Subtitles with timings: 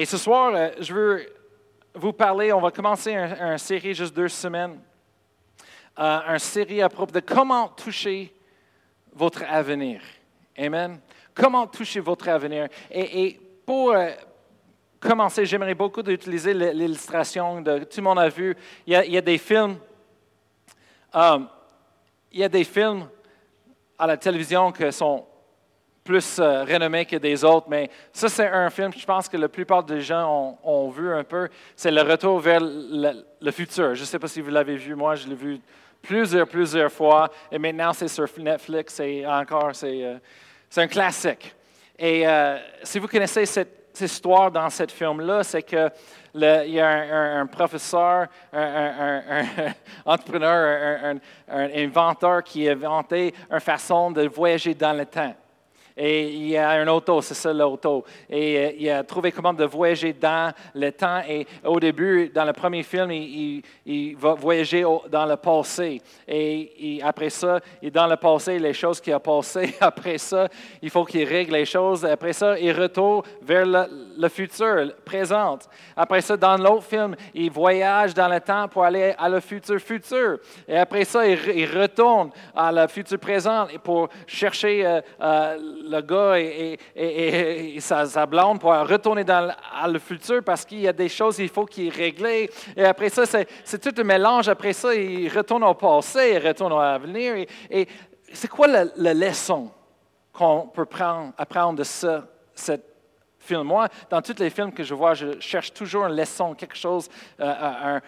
[0.00, 1.26] Et ce soir, euh, je veux
[1.94, 4.80] vous parler, on va commencer une série juste deux semaines,
[5.98, 8.34] euh, une série à propos de comment toucher
[9.12, 10.00] votre avenir.
[10.56, 10.98] Amen.
[11.34, 12.68] Comment toucher votre avenir.
[12.90, 14.12] Et, pour euh,
[14.98, 18.56] commencer, j'aimerais beaucoup d'utiliser l'illustration de tout le monde a vu.
[18.86, 19.76] Il y a, des films.
[21.14, 23.06] il y a des films
[23.98, 25.26] à la télévision qui sont
[26.04, 29.36] plus euh, renommés que des autres, mais ça, c'est un film que je pense que
[29.36, 31.48] la plupart des gens ont, vu un peu.
[31.76, 33.94] C'est le retour vers le, futur.
[33.94, 35.60] Je ne sais pas si vous l'avez vu, moi, je l'ai vu
[36.02, 40.18] plusieurs, plusieurs fois, et maintenant, c'est sur Netflix, et encore, c'est euh,
[40.76, 41.54] un classique.
[41.98, 45.90] Et euh, si vous connaissez cette, histoire dans ce film-là, c'est que
[46.32, 49.44] il y a un, professeur, un, un
[50.06, 51.16] entrepreneur,
[51.48, 55.34] un, inventeur qui a inventé une façon de voyager dans le temps.
[56.02, 58.06] Et il y a un auto, c'est ça l'auto.
[58.30, 61.20] Et euh, il a trouvé comment de voyager dans le temps.
[61.28, 63.62] Et au début, dans le premier film, il,
[64.16, 66.00] va voyager dans le passé.
[66.26, 69.74] Et, après ça, il dans le passé, les choses qui a passé.
[69.80, 70.48] Après ça,
[70.80, 72.06] il faut qu'il règle les choses.
[72.06, 75.58] Après ça, il retourne vers le, futur, présent.
[75.94, 79.78] Après ça, dans l'autre film, il voyage dans le temps pour aller à le futur
[79.78, 80.38] futur.
[80.66, 85.58] Et après ça, il, retourne à le futur présent pour chercher euh, euh,
[85.90, 89.52] le gars et, sa, blonde pour retourner dans
[89.86, 92.26] le, futur parce qu'il y a des choses qu'il faut qu'il règle.
[92.76, 94.48] Et après ça, c'est tout un mélange.
[94.48, 97.46] Après ça, il retourne au passé, il retourne à l'avenir.
[97.70, 97.88] Et,
[98.32, 99.70] c'est quoi la, leçon
[100.32, 102.20] qu'on peut prendre, apprendre de ce,
[103.40, 103.62] film?
[103.64, 107.08] Moi, dans tous les films que je vois, je cherche toujours une leçon, quelque chose,
[107.40, 107.98] euh,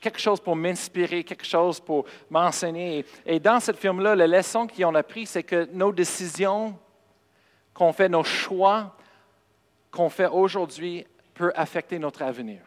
[0.00, 3.04] quelque chose pour m'inspirer, quelque chose pour m'enseigner.
[3.24, 6.74] Et dans ce film-là, la leçon qu'on a pris, c'est que nos décisions
[7.78, 8.96] qu'on fait, nos choix
[9.92, 12.58] qu'on fait aujourd'hui peut affecter notre avenir.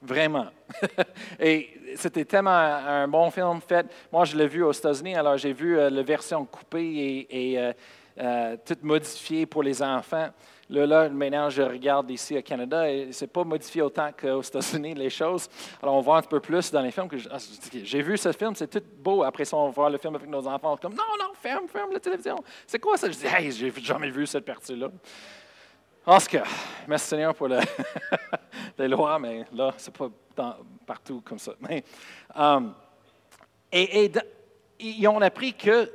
[0.00, 0.46] Vraiment.
[1.40, 3.86] et c'était tellement un bon film fait.
[4.12, 7.72] Moi, je l'ai vu aux États-Unis, alors j'ai vu euh, la version coupée et, euh,
[8.20, 10.28] euh, toute modifiée pour les enfants.
[10.70, 14.42] Là, là, maintenant, je regarde ici au Canada et ce n'est pas modifié autant qu'aux
[14.42, 15.48] États-Unis, les choses.
[15.82, 17.08] Alors, on voit un peu plus dans les films.
[17.08, 17.38] que ah,
[17.72, 19.22] J'ai vu ce film, c'est tout beau.
[19.22, 20.76] Après ça, on voit le film avec nos enfants.
[20.76, 22.36] Comme, non, non, ferme, ferme la télévision.
[22.66, 23.10] C'est quoi ça?
[23.10, 24.90] Je dis, hey, j'ai jamais vu cette partie-là.
[26.04, 26.44] En tout cas,
[26.86, 27.58] merci Seigneur pour le
[28.78, 30.08] les lois, mais là, c'est pas
[30.86, 31.52] partout comme ça.
[32.34, 32.74] Um,
[33.72, 34.10] et,
[34.80, 35.90] et, on a appris que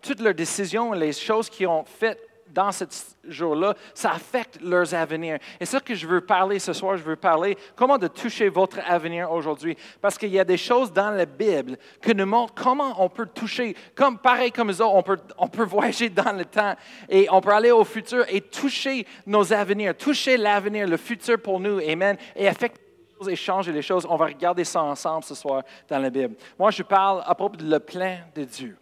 [0.00, 2.84] toutes leurs décisions, les choses qu'ils ont faites dans ce
[3.26, 5.38] jour-là, ça affecte leurs avenirs.
[5.60, 8.78] Et ce que je veux parler ce soir, je veux parler comment de toucher votre
[8.86, 9.76] avenir aujourd'hui.
[10.00, 13.26] Parce qu'il y a des choses dans la Bible qui nous montrent comment on peut
[13.26, 16.74] toucher, comme pareil comme ça, on peut, on peut voyager dans le temps
[17.08, 21.60] et on peut aller au futur et toucher nos avenirs, toucher l'avenir, le futur pour
[21.60, 24.06] nous, Amen, et affecter les choses et changer les choses.
[24.08, 26.34] On va regarder ça ensemble ce soir dans la Bible.
[26.58, 28.76] Moi, je parle à propos de le plein de Dieu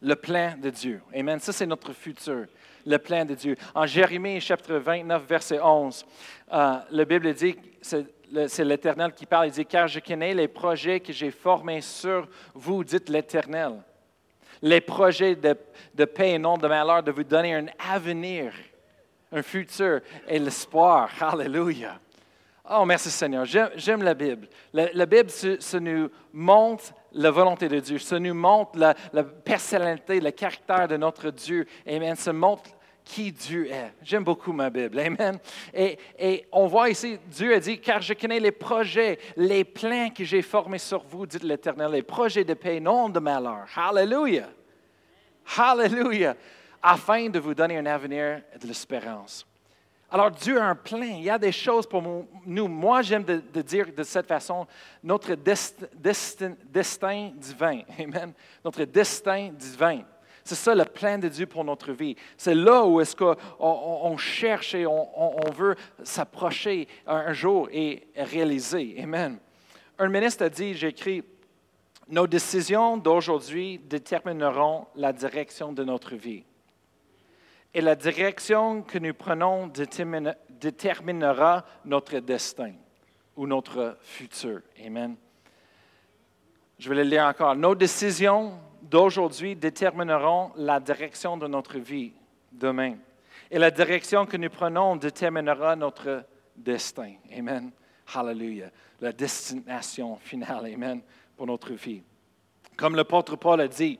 [0.00, 1.00] le plein de Dieu.
[1.14, 1.38] Amen.
[1.40, 2.46] Ça, c'est notre futur,
[2.86, 3.56] le plein de Dieu.
[3.74, 6.04] En Jérémie, chapitre 29, verset 11,
[6.52, 11.00] euh, la Bible dit, c'est l'Éternel qui parle, il dit, car je connais les projets
[11.00, 13.82] que j'ai formés sur vous, dites l'Éternel.
[14.60, 18.52] Les projets de, paix et non de malheur, de vous donner un avenir,
[19.30, 21.10] un futur et l'espoir.
[21.20, 22.00] Alléluia.
[22.70, 23.46] Oh, merci Seigneur.
[23.46, 24.46] J'aime la Bible.
[24.72, 27.98] La, Bible, ça, nous montre la volonté de Dieu.
[27.98, 31.66] Ça nous montre la, personnalité, le caractère de notre Dieu.
[31.86, 32.14] Amen.
[32.16, 32.70] Ça montre
[33.04, 33.94] qui Dieu est.
[34.02, 34.98] J'aime beaucoup ma Bible.
[34.98, 35.38] Amen.
[35.72, 40.10] Et, et, on voit ici, Dieu a dit, car je connais les projets, les plans
[40.10, 43.66] que j'ai formés sur vous, dit l'Éternel, les projets de paix, non de malheur.
[43.74, 44.50] Hallelujah.
[45.56, 46.36] Hallelujah.
[46.82, 49.47] Afin de vous donner un avenir et de l'espérance.
[50.10, 52.68] Alors Dieu a un plein, il y a des choses pour nous.
[52.68, 54.66] Moi, j'aime de, dire de cette façon,
[55.02, 58.32] notre destin, divin, Amen,
[58.64, 60.00] notre destin divin.
[60.42, 62.16] C'est ça le plan de Dieu pour notre vie.
[62.38, 68.96] C'est là où est-ce qu'on cherche et on, veut s'approcher un, jour et réaliser.
[69.02, 69.38] Amen.
[69.98, 71.22] Un ministre a dit, j'écris,
[72.08, 76.44] nos décisions d'aujourd'hui détermineront la direction de notre vie
[77.74, 82.72] et la direction que nous prenons déterminera notre destin
[83.36, 84.62] ou notre futur.
[84.84, 85.16] Amen.
[86.78, 87.54] Je vais le lire encore.
[87.56, 92.12] Nos décisions d'aujourd'hui détermineront la direction de notre vie
[92.52, 92.96] demain.
[93.50, 96.24] Et la direction que nous prenons déterminera notre
[96.56, 97.14] destin.
[97.36, 97.70] Amen.
[98.14, 98.70] Hallelujah.
[99.00, 100.66] La destination finale.
[100.72, 101.00] Amen.
[101.36, 102.02] Pour notre vie.
[102.76, 103.98] Comme l'apôtre Paul a dit,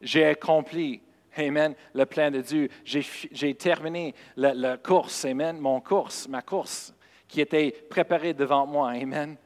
[0.00, 1.00] j'ai accompli
[1.36, 1.74] Amen.
[1.94, 2.68] Le plan de Dieu.
[2.84, 5.24] J'ai terminé la, course.
[5.24, 5.58] Amen.
[5.58, 6.94] Mon course, ma course
[7.28, 8.90] qui était préparée devant moi.
[8.90, 9.36] Amen.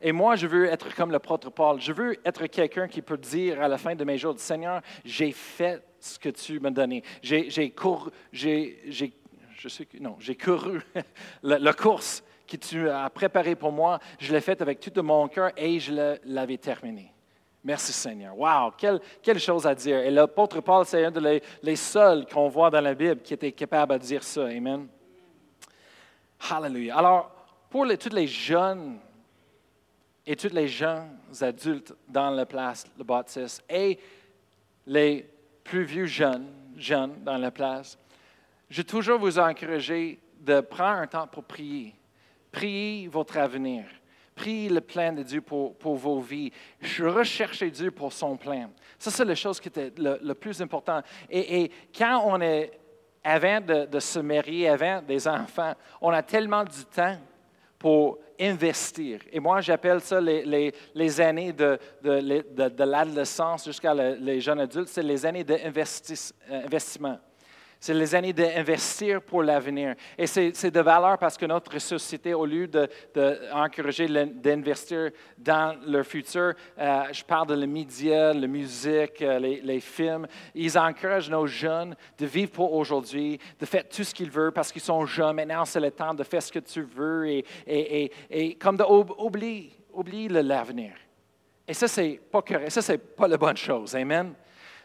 [0.00, 1.80] Et moi, je veux être comme le l'apôtre Paul.
[1.80, 5.32] Je veux être quelqu'un qui peut dire à la fin de mes jours, Seigneur, j'ai
[5.32, 7.02] fait ce que tu m'as donné.
[7.22, 8.78] J'ai couru, j'ai,
[9.58, 10.80] je sais non, j'ai couru
[11.42, 13.98] la, course que tu as préparée pour moi.
[14.20, 17.12] Je l'ai faite avec tout mon cœur et je l'avais terminée.
[17.64, 18.38] Merci Seigneur.
[18.38, 19.98] Wow, quelle, quelle, chose à dire.
[19.98, 23.52] Et l'apôtre Paul, c'est un des les, seuls qu'on voit dans la Bible qui était
[23.52, 24.46] capable de dire ça.
[24.46, 24.86] Amen.
[26.50, 26.96] Hallelujah.
[26.96, 27.30] Alors,
[27.68, 28.98] pour les, tous les jeunes
[30.24, 33.98] et tous les jeunes adultes dans la place, le baptiste, et
[34.86, 35.28] les
[35.64, 36.46] plus vieux jeunes,
[36.76, 37.98] jeunes dans la place,
[38.70, 41.94] je toujours vous encourager de prendre un temps pour prier.
[42.52, 43.84] Priez votre avenir.
[44.38, 46.52] Priez le plan de Dieu pour, vos vies.
[47.00, 48.70] Recherchez Dieu pour son plan.
[48.96, 51.02] Ça, c'est la chose qui était le, plus important.
[51.28, 52.70] Et, quand on est
[53.24, 57.16] avant de, se marier, avant des enfants, on a tellement du temps
[57.80, 59.20] pour investir.
[59.32, 64.88] Et moi, j'appelle ça les, les, années de, de, de l'adolescence jusqu'à les jeunes adultes,
[64.88, 67.18] c'est les années d'investissement.
[67.80, 69.94] C'est les années d'investir pour l'avenir.
[70.16, 76.04] Et c'est de valeur parce que notre société, au lieu d'encourager de, d'investir dans leur
[76.04, 81.46] futur, euh, je parle de les médias, la musique, euh, les, films, ils encouragent nos
[81.46, 85.36] jeunes de vivre pour aujourd'hui, de faire tout ce qu'ils veulent parce qu'ils sont jeunes.
[85.36, 90.92] Maintenant, c'est le temps de faire ce que tu veux et, comme d'oublier oublie l'avenir.
[91.66, 92.70] Et ça, c'est pas correct.
[92.70, 93.94] Ça, c'est pas la bonne chose.
[93.94, 94.34] Amen.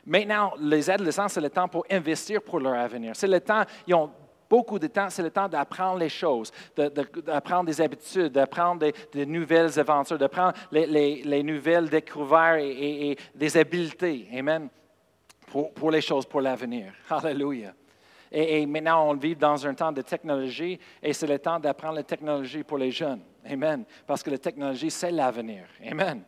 [0.06, 3.16] Maintenant, les adolescents, c'est le temps pour investir pour leur avenir.
[3.16, 4.12] C'est le temps, ils ont
[4.50, 9.80] beaucoup de temps, c'est le temps d'apprendre les choses, d'apprendre des habitudes, d'apprendre des, nouvelles
[9.80, 14.28] aventures, d'apprendre les, nouvelles découvertes et, des habiletés.
[14.38, 14.70] Amen.
[15.76, 16.94] Pour, les choses, pour l'avenir.
[17.10, 17.74] Hallelujah.
[18.32, 21.96] Et, et, maintenant, on vit dans un temps de technologie et c'est le temps d'apprendre
[21.96, 23.22] la technologie pour les jeunes.
[23.46, 23.86] Amen.
[24.06, 25.66] Parce que la technologie, c'est l'avenir.
[25.86, 26.24] Amen.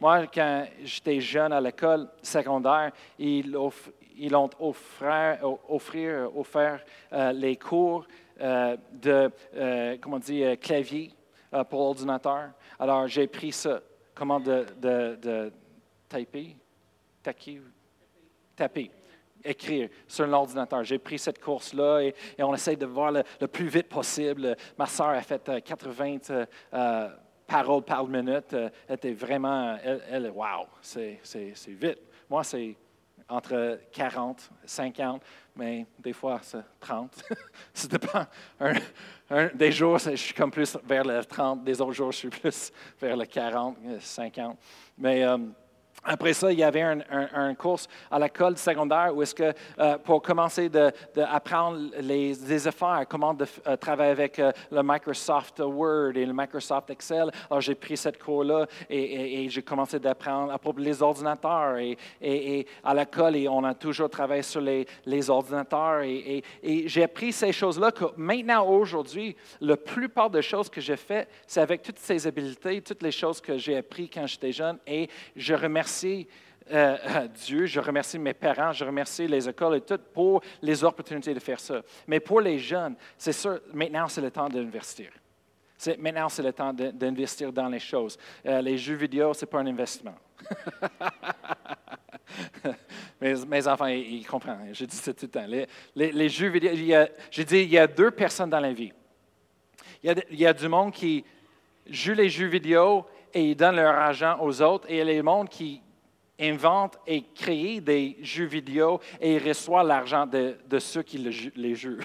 [0.00, 8.06] Moi, quand j'étais jeune à l'école secondaire, ils, ont offert, offert euh, les cours
[8.40, 11.12] euh, de, euh, comment dire, clavier
[11.68, 12.50] pour l'ordinateur.
[12.78, 13.80] Alors, j'ai pris ça,
[14.14, 15.52] comment de, de, de
[16.08, 16.56] taper,
[17.22, 18.90] taper,
[19.42, 20.84] écrire sur l'ordinateur.
[20.84, 24.56] J'ai pris cette course-là et, on essaie de voir le, plus vite possible.
[24.78, 26.18] Ma soeur a fait 80
[27.48, 31.18] paroles par minute euh, était vraiment, elle, elle wow, c'est
[31.68, 31.98] vite.
[32.28, 32.76] Moi, c'est
[33.28, 35.22] entre 40, 50,
[35.56, 37.24] mais des fois, c'est 30.
[37.74, 38.26] ça dépend.
[39.54, 42.72] des jours, je suis comme plus vers le 30, des autres jours, je suis plus
[43.00, 44.58] vers le 40, 50.
[44.96, 45.38] Mais euh,
[46.04, 47.80] après ça, il y avait un, un, cours
[48.10, 53.34] à l'école secondaire où est-ce que euh, pour commencer d'apprendre de, les, des affaires, comment
[53.34, 57.30] de, euh, travailler avec euh, le Microsoft Word et le Microsoft Excel.
[57.50, 61.78] Alors j'ai pris cette cours-là et, j'ai commencé d'apprendre à propos des ordinateurs.
[61.78, 66.02] Et, et à l'école, on a toujours travaillé sur les, les ordinateurs.
[66.02, 66.42] Et,
[66.86, 71.60] j'ai appris ces choses-là que maintenant, aujourd'hui, la plupart des choses que j'ai faites, c'est
[71.60, 74.78] avec toutes ces habiletés, toutes les choses que j'ai apprises quand j'étais jeune.
[74.86, 76.28] Et je remercie remercie
[76.70, 81.32] euh, Dieu, je remercie mes parents, je remercie les écoles et tout pour les opportunités
[81.32, 81.80] de faire ça.
[82.06, 85.10] Mais pour les jeunes, c'est sûr, maintenant c'est le temps d'investir.
[85.98, 88.18] Maintenant, c'est le temps d'investir dans les choses.
[88.44, 90.16] Euh, les jeux vidéo, ce n'est pas un investissement.
[93.20, 94.74] mes, enfants, ils, comprennent.
[94.74, 95.46] Je dis ça tout le temps.
[95.94, 96.72] Les, jeux vidéo,
[97.30, 98.92] je dis, il y a deux personnes dans la vie.
[100.02, 101.24] Il y, a, il y du monde qui
[101.88, 104.90] joue les jeux vidéo et ils donnent leur argent aux autres.
[104.90, 105.80] Et il y a les mondes qui
[106.40, 111.98] inventent et créent des jeux vidéo et ils reçoivent l'argent de, ceux qui les jouent.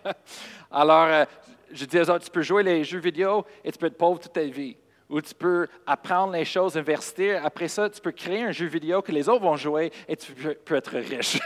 [0.70, 1.24] Alors, euh,
[1.72, 4.20] je dis aux autres, tu peux jouer les jeux vidéo et tu peux être pauvre
[4.20, 4.76] toute ta vie.
[5.08, 7.44] Ou tu peux apprendre les choses, investir.
[7.44, 10.32] Après ça, tu peux créer un jeu vidéo que les autres vont jouer et tu
[10.32, 11.38] peux, être riche.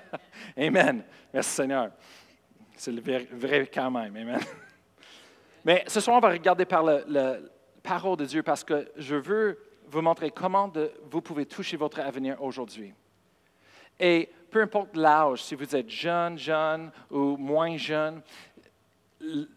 [0.56, 1.02] Amen.
[1.32, 1.90] Merci Seigneur.
[2.76, 4.16] C'est le vrai, quand même.
[4.16, 4.40] Amen.
[5.64, 7.50] Mais ce soir, on va regarder par le
[7.82, 9.58] parole de Dieu parce que je veux
[9.90, 10.72] vous montrer comment
[11.10, 12.94] vous pouvez toucher votre avenir aujourd'hui.
[13.98, 18.22] Et peu importe l'âge, si vous êtes jeune, jeune ou moins jeune,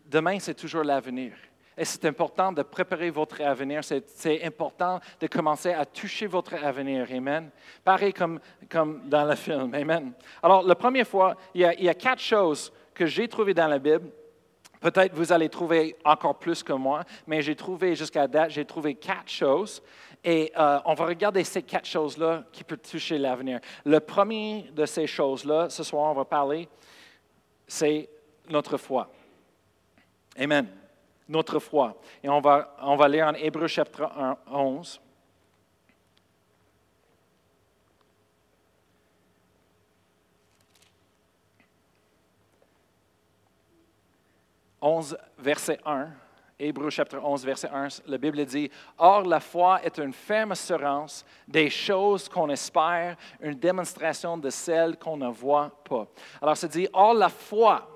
[0.05, 1.33] demain, c'est toujours l'avenir.
[1.75, 3.81] Et c'est important de préparer votre avenir.
[3.83, 7.07] C'est important de commencer à toucher votre avenir.
[7.11, 7.49] Amen.
[7.83, 9.73] Pareil comme, comme dans le film.
[9.73, 10.13] Amen.
[10.43, 13.55] Alors, la première fois, il y a, il y a quatre choses que j'ai trouvées
[13.55, 14.11] dans la Bible
[14.83, 18.95] Peut-être vous allez trouver encore plus que moi, mais j'ai trouvé jusqu'à date, j'ai trouvé
[18.95, 19.81] quatre choses.
[20.23, 23.59] Et euh, on va regarder ces quatre choses-là qui peuvent toucher l'avenir.
[23.85, 26.69] Le premier de ces choses-là, ce soir, on va parler,
[27.67, 28.09] c'est
[28.49, 29.09] notre foi.
[30.37, 30.67] Amen.
[31.27, 31.97] Notre foi.
[32.23, 34.09] Et on va, on va lire en Hébreu chapitre
[34.49, 35.01] 11.
[44.83, 46.09] 11, verset 1,
[46.59, 51.25] Hébreu chapitre 11, verset 1, la Bible dit, Or la foi est une ferme assurance
[51.47, 56.07] des choses qu'on espère, une démonstration de celles qu'on ne voit pas.
[56.41, 57.87] Alors ça dit, Or la foi,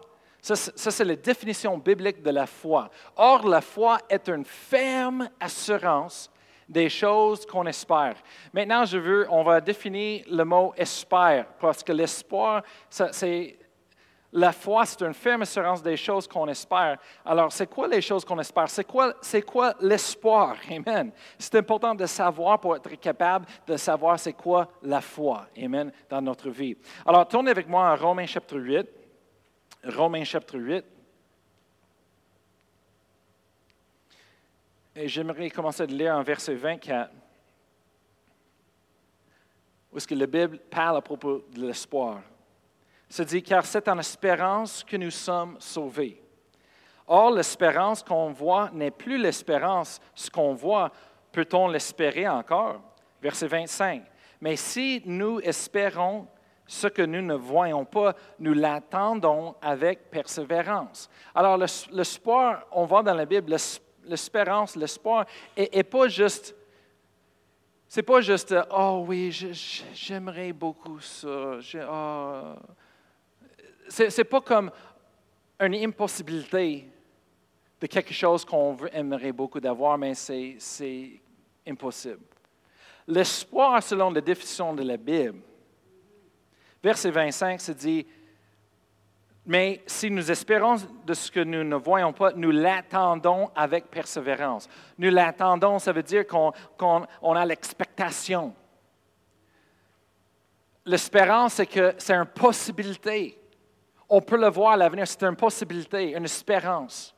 [0.42, 2.90] ça, ça c'est la définition biblique de la foi.
[3.16, 6.32] Or la foi est une ferme assurance
[6.68, 8.16] des choses qu'on espère.
[8.52, 13.58] Maintenant, je veux, on va définir le mot espère, parce que l'espoir, c'est
[14.34, 16.98] la foi, c'est une ferme assurance des choses qu'on espère.
[17.24, 18.70] Alors, c'est quoi les choses qu'on espère?
[18.70, 20.58] C'est quoi, c'est quoi l'espoir?
[20.70, 21.12] Amen.
[21.40, 25.48] C'est important de savoir pour être capable de savoir c'est quoi la foi.
[25.58, 25.92] Amen.
[26.10, 26.76] Dans notre vie.
[27.06, 28.88] Alors, tournez avec moi en Romains chapitre 8.
[29.86, 30.86] Romains chapitre 8.
[34.98, 37.12] Et j'aimerais commencer de lire en verset 24,
[39.92, 42.20] où est-ce que la Bible parle à propos de l'espoir
[43.10, 46.22] se dit, car c'est en espérance que nous sommes sauvés.
[47.08, 50.02] Or, l'espérance qu'on voit n'est plus l'espérance.
[50.14, 50.92] Ce qu'on voit,
[51.32, 52.82] peut-on l'espérer encore?
[53.22, 54.04] Verset 25.
[54.42, 56.28] Mais si nous espérons
[56.66, 61.10] ce que nous ne voyons pas, nous l'attendons avec persévérance.
[61.34, 63.56] Alors, l'espoir, on voit dans la Bible,
[64.04, 65.26] l'espérance, l'espoir,
[65.58, 66.54] n'est pas juste
[67.90, 69.32] c'est pas juste, oh oui,
[69.94, 71.58] j'aimerais beaucoup ça.
[71.90, 72.54] Oh,
[73.90, 74.72] ce n'est pas comme
[75.60, 76.88] une impossibilité
[77.80, 81.22] de quelque chose qu'on aimerait beaucoup d'avoir, mais c'est
[81.68, 82.22] impossible.
[83.08, 85.40] L'espoir, selon la définition de la Bible,
[86.84, 88.06] verset 25 se dit,
[89.46, 90.76] mais si nous espérons
[91.06, 94.68] de ce que nous ne voyons pas, nous l'attendons avec persévérance.
[94.98, 98.54] Nous l'attendons, ça veut dire qu'on a l'expectation.
[100.86, 103.40] L'espérance, c'est que c'est une possibilité.
[104.10, 107.14] On peut le voir à l'avenir, c'est une possibilité, une espérance.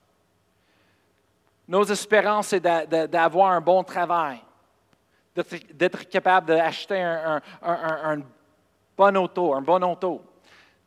[1.67, 4.39] Nos espérances, c'est d'avoir un bon travail,
[5.74, 8.22] d'être capable d'acheter un,
[8.98, 10.24] bon auto, un bon auto,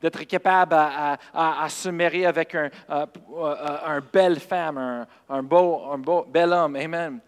[0.01, 6.53] d'être capable à, se marier avec une un, belle femme, un, beau, un beau, bel
[6.53, 6.75] homme.
[6.75, 7.21] Amen.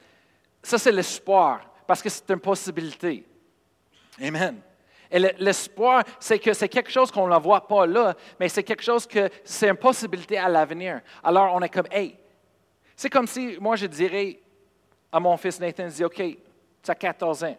[0.60, 3.24] Ça, c'est l'espoir, parce que c'est une possibilité.
[4.20, 4.60] Amen.
[5.14, 8.82] Et l'espoir, c'est que c'est quelque chose qu'on ne voit pas là, mais c'est quelque
[8.82, 11.02] chose que c'est une possibilité à l'avenir.
[11.22, 12.16] Alors, on est comme, hey,
[12.96, 14.40] c'est comme si moi je dirais
[15.12, 17.56] à mon fils Nathan, je dis, OK, tu as 14 ans.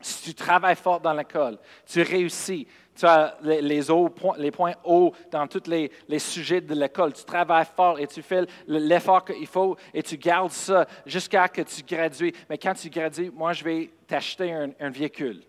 [0.00, 5.48] Si tu travailles fort dans l'école, tu réussis, tu as les, les, points hauts dans
[5.48, 10.04] tous les, sujets de l'école, tu travailles fort et tu fais l'effort qu'il faut et
[10.04, 12.32] tu gardes ça jusqu'à que tu gradues.
[12.48, 15.42] Mais quand tu gradues, moi, je vais t'acheter un véhicule.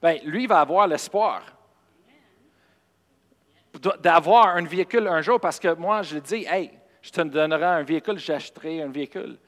[0.00, 1.42] Bien, lui va avoir l'espoir
[4.00, 6.70] d'avoir un véhicule un jour parce que moi, je dis, hey,
[7.02, 9.38] je te donnerai un véhicule, j'achèterai un véhicule.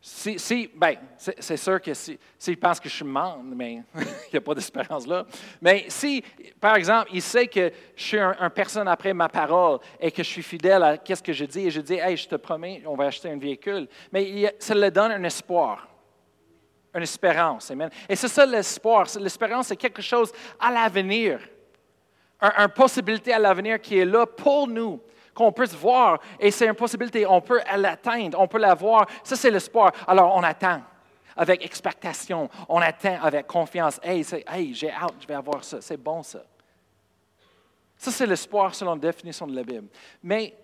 [0.00, 4.32] Si, si ben, c'est sûr que s'il si, pense que je suis mort, mais il
[4.32, 5.26] n'y a pas d'espérance là.
[5.60, 6.22] Mais si,
[6.60, 10.28] par exemple, il sait que je suis un, personne après ma parole et que je
[10.28, 12.94] suis fidèle à ce que je dis et je dis, hey, je te promets, on
[12.94, 15.88] va acheter un véhicule, mais ça le donne un espoir
[16.96, 17.70] une espérance.
[17.70, 17.90] Amen.
[18.08, 19.06] Et c'est ça l'espoir.
[19.20, 21.40] L'espérance, c'est quelque chose à l'avenir.
[22.40, 25.00] Une possibilité à l'avenir qui est là pour nous,
[25.34, 26.20] qu'on peut se voir.
[26.40, 29.06] Et c'est une possibilité, on peut l'atteindre, on peut la voir.
[29.22, 29.92] Ça, c'est l'espoir.
[30.06, 30.82] Alors, on attend
[31.36, 32.48] avec expectation.
[32.68, 34.00] On attend avec confiance.
[34.02, 35.80] Hey, hey j'ai hâte, je vais avoir ça.
[35.80, 36.42] C'est bon, ça.
[37.98, 39.88] Ça, c'est l'espoir selon la définition de la Bible.
[40.22, 40.54] Mais,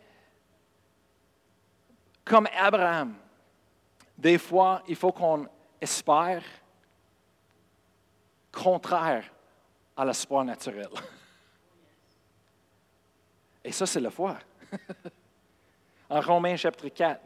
[2.25, 3.15] comme Abraham,
[4.17, 5.47] des fois, il faut qu'on
[5.83, 6.43] espère
[8.53, 9.25] contraire
[9.97, 10.89] à l'espoir naturel.
[13.65, 14.39] Et ça, c'est la foi.
[16.11, 17.21] en Romains chapitre 4,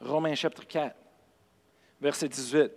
[0.00, 0.96] Romains chapitre 4,
[2.00, 2.72] verset 18.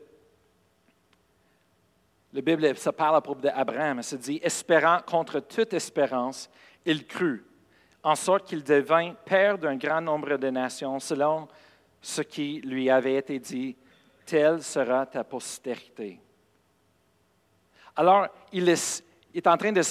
[2.33, 4.01] La Bible, ça parle à propos d'Abraham.
[4.01, 6.49] Ça dit Espérant contre toute espérance,
[6.83, 7.45] il crut,
[8.01, 11.47] en sorte qu'il devint père d'un grand nombre de nations, selon
[12.03, 13.77] ce qui lui avait été dit,
[14.25, 16.19] telle sera ta postérité.
[17.95, 19.81] Alors, il est, en train de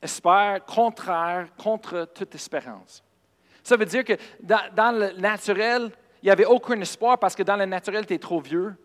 [0.00, 3.02] espère contraire contre toute espérance.
[3.64, 5.90] Ça veut dire que dans, le naturel,
[6.22, 8.76] il n'y avait aucun espoir parce que dans le naturel, tu es trop vieux.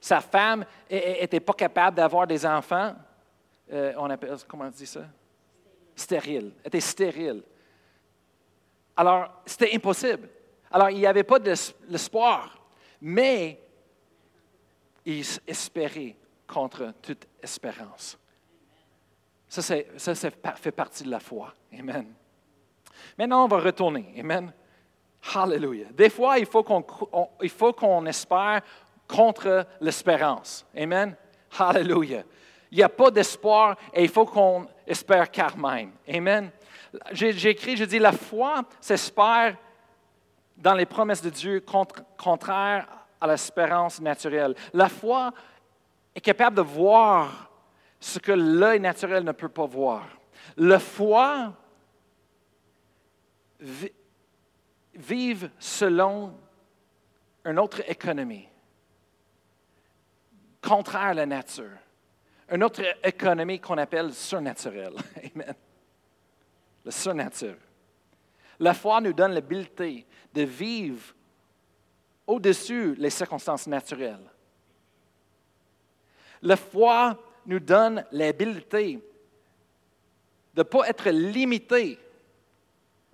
[0.00, 2.92] Sa femme n'était pas capable d'avoir des enfants.
[3.72, 5.02] Euh, on appelle, comment on dit ça?
[5.94, 6.52] Stérile.
[6.62, 7.42] Elle était stérile.
[8.96, 10.28] Alors, c'était impossible.
[10.70, 12.58] Alors, il n'y avait pas d'espoir,
[13.00, 13.60] mais
[15.04, 18.18] il espérait contre toute espérance.
[19.48, 19.62] Ça,
[19.96, 21.54] ça, fait partie de la foi.
[21.78, 22.12] Amen.
[23.16, 24.14] Maintenant, on va retourner.
[24.18, 24.52] Amen.
[25.34, 25.86] Hallelujah.
[25.92, 28.62] Des fois, il faut qu'on espère
[29.06, 30.66] contre l'espérance.
[30.76, 31.16] Amen.
[31.58, 32.24] Hallelujah.
[32.70, 35.92] Il n'y a pas d'espoir et il faut qu'on espère quand même.
[36.08, 36.50] Amen.
[37.12, 39.56] J'ai écrit, je dis, la foi s'espère
[40.56, 41.64] dans les promesses de Dieu
[42.16, 42.88] contraire
[43.20, 44.54] à l'espérance naturelle.
[44.72, 45.32] La foi
[46.14, 47.50] est capable de voir
[48.00, 50.06] ce que l'œil naturel ne peut pas voir.
[50.56, 51.52] La foi
[54.94, 56.34] vive selon
[57.44, 58.48] une autre économie,
[60.62, 61.78] contraire à la nature.
[62.50, 64.94] Une autre économie qu'on appelle surnaturelle.
[65.34, 65.54] Amen.
[66.84, 67.56] Le surnature.
[68.58, 71.14] La foi nous donne l'habilité de vivre
[72.26, 74.30] au-dessus des circonstances naturelles.
[76.42, 79.00] La foi nous donne l'habilité
[80.54, 81.98] de ne pas être limité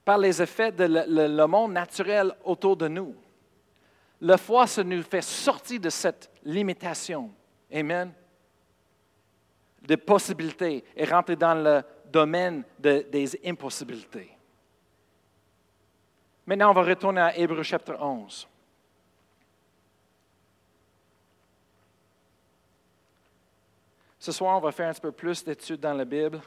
[0.04, 3.14] par les effets de le, monde naturel autour de nous.
[4.20, 7.30] La foi, ça nous fait sortir de cette limitation.
[7.72, 8.12] Amen.
[9.82, 14.30] Des possibilités et rentrer dans le domaine des impossibilités.
[16.46, 18.48] Maintenant, on va retourner à Hébreu chapitre 11.
[24.18, 26.40] Ce soir, on va faire un petit peu plus d'études dans la Bible.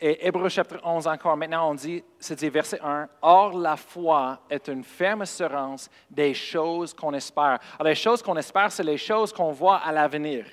[0.00, 4.40] Et Hébreu chapitre 11 encore, maintenant on dit, c'est dit verset 1, Or la foi
[4.50, 7.58] est une ferme assurance des choses qu'on espère.
[7.78, 10.44] Alors les choses qu'on espère, c'est les choses qu'on voit à l'avenir.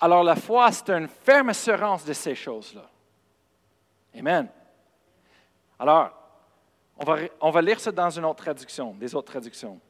[0.00, 2.88] Alors la foi, c'est une ferme assurance de ces choses-là.
[4.14, 4.48] Amen.
[5.78, 6.12] Alors,
[7.40, 9.80] on va, lire ça dans une autre traduction, des autres traductions.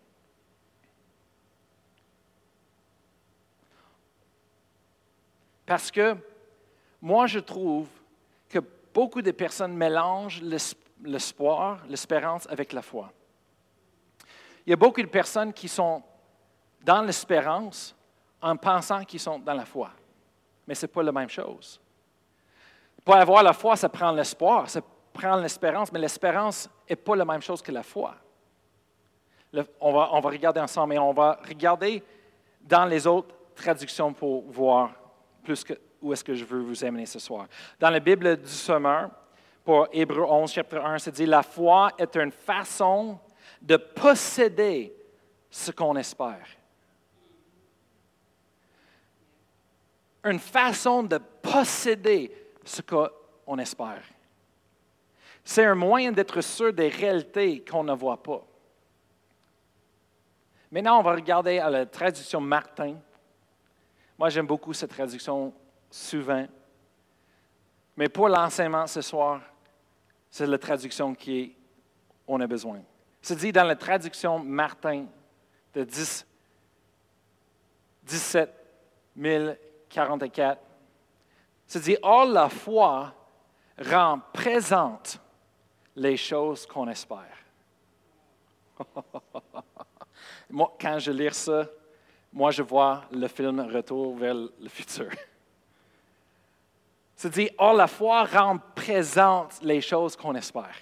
[5.65, 6.17] Parce que
[7.01, 7.89] moi, je trouve
[8.49, 8.59] que
[8.93, 10.43] beaucoup de personnes mélangent
[11.03, 13.13] l'espoir, l'espérance avec la foi.
[14.67, 16.03] Il y a beaucoup de personnes qui sont
[16.83, 17.95] dans l'espérance
[18.41, 19.91] en pensant qu'ils sont dans la foi.
[20.67, 21.81] Mais ce n'est pas la même chose.
[23.05, 24.81] Pour avoir la foi, ça prend l'espoir, ça
[25.13, 28.15] prend l'espérance, mais l'espérance n'est pas la même chose que la foi.
[29.81, 32.03] on, va, on va regarder ensemble et on va regarder
[32.61, 34.91] dans les autres traductions pour voir
[35.43, 37.47] plus que où est-ce que je veux vous amener ce soir.
[37.79, 39.11] Dans la Bible du Sommeur,
[39.65, 43.19] pour Hébreu 11, chapitre 1, c'est dit La foi est une façon
[43.61, 44.95] de posséder
[45.51, 46.47] ce qu'on espère.
[50.25, 52.33] Une façon de posséder
[52.65, 54.03] ce qu'on espère.
[55.45, 58.45] C'est un moyen d'être sûr des réalités qu'on ne voit pas.
[60.71, 62.97] Maintenant, on va regarder à la traduction Martin.
[64.19, 65.55] Moi, j'aime beaucoup cette traduction
[65.91, 66.47] souvent.
[67.97, 69.41] Mais pour l'enseignement ce soir,
[70.31, 72.81] c'est la traduction qu'on a besoin.
[73.23, 75.07] C'est dit dans la traduction Martin
[75.73, 76.27] de 10,
[78.05, 78.51] 17
[79.91, 80.61] 1044.
[81.67, 83.13] C'est dit, Or la foi
[83.79, 85.21] rend présente
[85.95, 87.37] les choses qu'on espère.
[90.51, 91.67] moi, quand je lis ça,
[92.33, 95.11] moi, je vois le film Retour vers le futur.
[97.17, 100.77] C'est dit, oh, la foi rend présente les choses qu'on espère.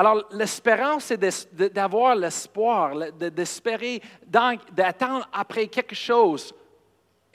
[0.00, 6.54] Alors, l'espérance, c'est d'avoir l'espoir, d'espérer, d'attendre après quelque chose.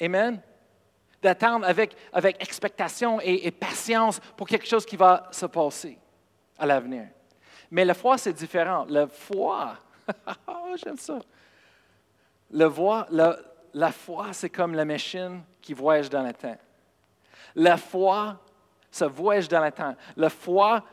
[0.02, 0.42] Amen?
[1.22, 6.00] D'attendre avec, avec expectation et, patience pour quelque chose qui va se passer
[6.58, 7.10] à l'avenir.
[7.70, 8.88] Mais la foi, c'est différent.
[8.90, 9.76] La foi,
[10.48, 11.20] oh, j'aime ça.
[12.72, 13.38] Foi, la,
[13.76, 16.58] la foi, c'est comme la machine qui voyage dans le temps.
[17.54, 18.40] La foi,
[18.90, 19.96] ça voyage dans le temps.
[20.18, 20.84] La foi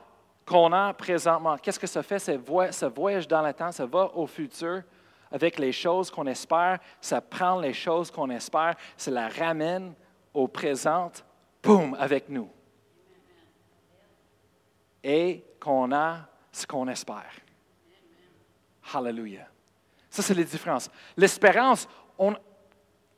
[0.45, 2.19] qu'on a présentement, qu'est-ce que ça fait?
[2.19, 4.83] Ça voyage dans le temps, ça va au futur
[5.31, 9.95] avec les choses qu'on espère, ça prend les choses qu'on espère, ça la ramène
[10.35, 11.11] au présent,
[11.63, 12.51] boum, avec nous.
[15.03, 16.19] Et qu'on a
[16.53, 17.33] ce qu'on espère.
[18.93, 19.49] Hallelujah.
[20.11, 20.91] Ça, c'est la différence.
[21.17, 22.35] L'espérance, on,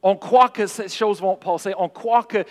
[0.07, 1.73] on croit que ces choses vont passer.
[1.79, 2.45] On croit que,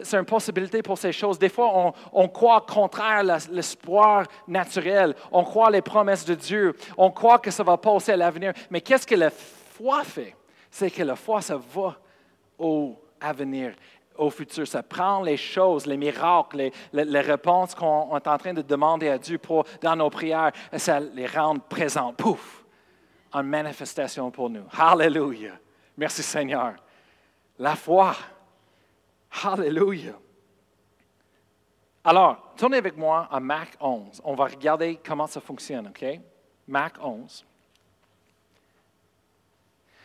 [0.00, 1.40] c'est une possibilité pour ces choses.
[1.40, 5.16] Des fois, on, croit contraire à l'espoir naturel.
[5.32, 6.76] On croit les promesses de Dieu.
[6.96, 8.52] On croit que ça va passer à l'avenir.
[8.70, 10.36] Mais qu'est-ce que la foi fait?
[10.70, 11.96] C'est que la foi, ça va
[12.60, 13.74] au avenir,
[14.16, 14.64] au futur.
[14.64, 19.18] Ça prend les choses, les miracles, les, réponses qu'on est en train de demander à
[19.18, 19.40] Dieu
[19.82, 22.12] dans nos prières, et ça les rend présents.
[22.12, 22.64] Pouf!
[23.32, 24.62] En manifestation pour nous.
[24.78, 25.58] Hallelujah!
[25.96, 26.74] Merci Seigneur.
[27.58, 28.14] La foi.
[29.42, 30.18] Hallelujah.
[32.04, 34.20] Alors, tournez avec moi à Mac 11.
[34.24, 36.04] On va regarder comment ça fonctionne, OK?
[36.68, 37.44] Mac 11.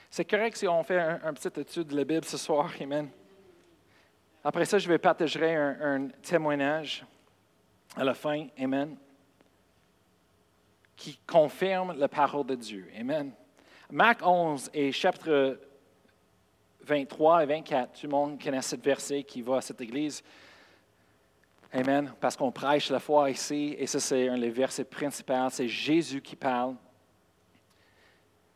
[0.09, 3.09] C'est correct si on fait un, un petite étude de la Bible ce soir, Amen.
[4.43, 7.05] Après ça, je vais partager un, un témoignage
[7.95, 8.95] à la fin, Amen,
[10.95, 12.89] qui confirme la parole de Dieu.
[12.97, 13.33] Amen.
[13.91, 15.59] Mac 11 et chapitre
[16.89, 17.93] 23 et 24.
[17.93, 20.23] Tout le monde connaît ce verset qui va à cette église.
[21.71, 22.11] Amen.
[22.19, 25.49] Parce qu'on prêche la foi ici, et ça, c'est un des versets principaux.
[25.51, 26.75] C'est Jésus qui parle.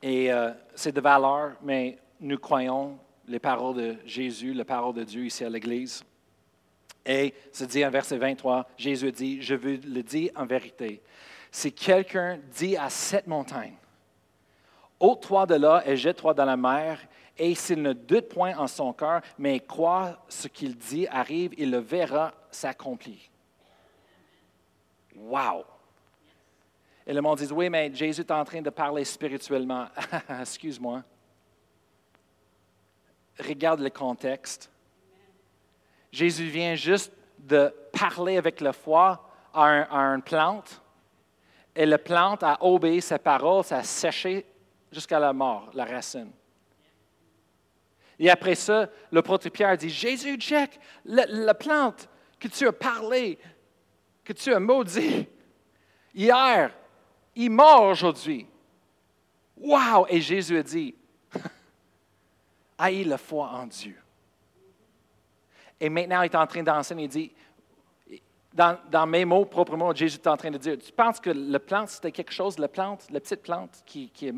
[0.01, 5.03] Et euh, c'est de valeur, mais nous croyons les paroles de Jésus, les paroles de
[5.03, 6.03] Dieu ici à l'église.
[7.05, 11.01] Et se dit en verset 23, Jésus dit, je veux le dire en vérité.
[11.51, 13.75] Si quelqu'un dit à cette montagne,
[14.99, 16.99] ôte-toi de là et jette-toi dans la mer,
[17.37, 21.71] et s'il ne doute point en son cœur, mais croit ce qu'il dit arrive, il
[21.71, 23.17] le verra s'accomplir.
[25.15, 25.65] Wow!
[27.05, 29.87] Et le monde dit, oui, mais Jésus est en train de parler spirituellement.
[30.41, 31.03] Excuse-moi.
[33.39, 34.71] Regarde le contexte.
[36.11, 40.81] Jésus vient juste de parler avec la foi à, un, une plante,
[41.75, 44.45] et la plante a obéi sa parole, ça a séché
[44.91, 46.31] jusqu'à la mort, la racine.
[48.23, 52.07] Et après ça, l'apôtre Pierre dit, Jésus, check, la, la, plante
[52.39, 53.37] que tu as parlé,
[54.23, 55.27] que tu as maudit
[56.15, 56.73] hier,
[57.35, 58.47] il mort aujourd'hui.
[59.57, 60.07] Wow!
[60.07, 60.95] Et Jésus a dit,
[62.77, 64.01] Aïe la foi en Dieu.
[65.77, 67.31] Et maintenant, il est en train d'enseigner, il dit,
[68.53, 71.89] dans, mes mots proprement, Jésus est en train de dire, tu penses que la plante,
[71.89, 74.33] c'était quelque chose, la plante, la petite plante qui, est,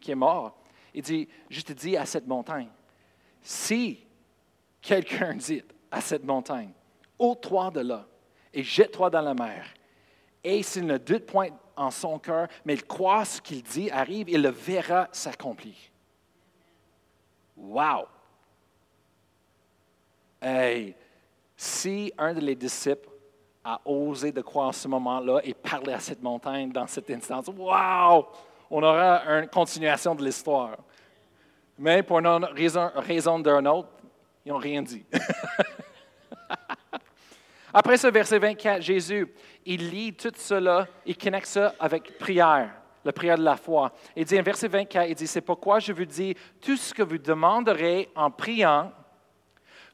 [0.00, 0.54] qui morte?
[0.94, 2.68] Il dit, je te dis à cette montagne,
[3.42, 4.04] si
[4.80, 6.72] quelqu'un dit à cette montagne,
[7.18, 8.06] ôte-toi de là
[8.52, 9.66] et jette-toi dans la mer,
[10.42, 14.28] et s'il ne doute point en son cœur, mais il croit ce qu'il dit arrive,
[14.28, 15.74] il le verra s'accomplir.
[17.56, 18.06] Wow!
[20.40, 20.94] Hey,
[21.56, 23.08] si un de les disciples
[23.62, 27.42] a osé de croire en ce moment-là et parler à cette montagne dans cet instant,
[27.56, 28.26] wow!
[28.70, 30.78] On aura une continuation de l'histoire.
[31.82, 33.88] Mais pour une raison, raison d'un autre,
[34.44, 35.02] ils n'ont rien dit.
[37.72, 39.26] Après ce verset 24, Jésus,
[39.64, 42.70] il lit tout cela, il connecte ça avec prière,
[43.02, 43.94] la prière de la foi.
[44.14, 47.02] Il dit, en verset 24, il dit, c'est pourquoi je vous dis, tout ce que
[47.02, 48.92] vous demanderez en priant,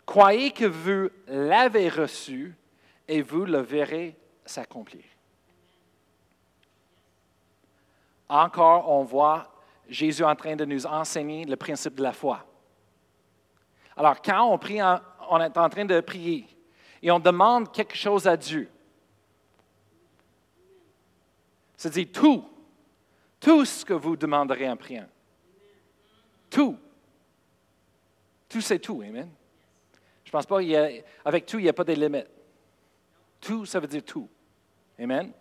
[0.05, 2.53] croyez que vous l'avez reçu
[3.07, 5.05] et vous le verrez s'accomplir.
[8.29, 9.56] Encore, on voit
[9.89, 12.45] Jésus est en train de nous enseigner le principe de la foi.
[13.97, 16.47] Alors, quand on prie, est en train de prier
[17.03, 18.69] et on demande quelque chose à Dieu,
[21.77, 22.45] c'est-à-dire tout,
[23.39, 25.07] tout ce que vous demanderez en priant.
[26.51, 26.79] Tout.
[28.49, 29.03] Tout, c'est tout.
[29.03, 29.31] Amen.
[30.25, 32.29] Je ne pense pas qu'avec tout, il n'y a pas de limites.
[33.41, 34.29] Tout, ça veut dire tout.
[34.99, 35.33] Amen.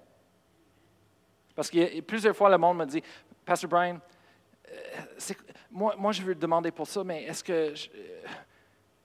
[1.55, 3.01] Parce que plusieurs fois, le monde me dit,
[3.45, 3.99] Pasteur Brian,
[5.71, 8.27] moi, je veux demander pour ça, mais est-ce que, euh,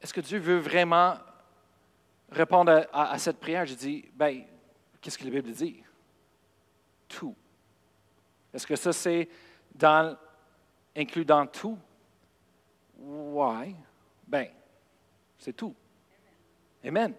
[0.01, 1.17] est que Dieu veut vraiment
[2.31, 3.67] répondre à, cette prière?
[3.67, 4.45] Je dis, ben,
[5.01, 5.83] qu'est-ce que la Bible dit?
[7.09, 7.35] Tout.
[8.53, 9.29] Est-ce que ça, c'est
[10.97, 11.79] inclus dans tout?
[12.99, 13.75] Oui.
[14.27, 14.49] Ben,
[15.39, 15.75] c'est tout.
[16.85, 17.15] Amen.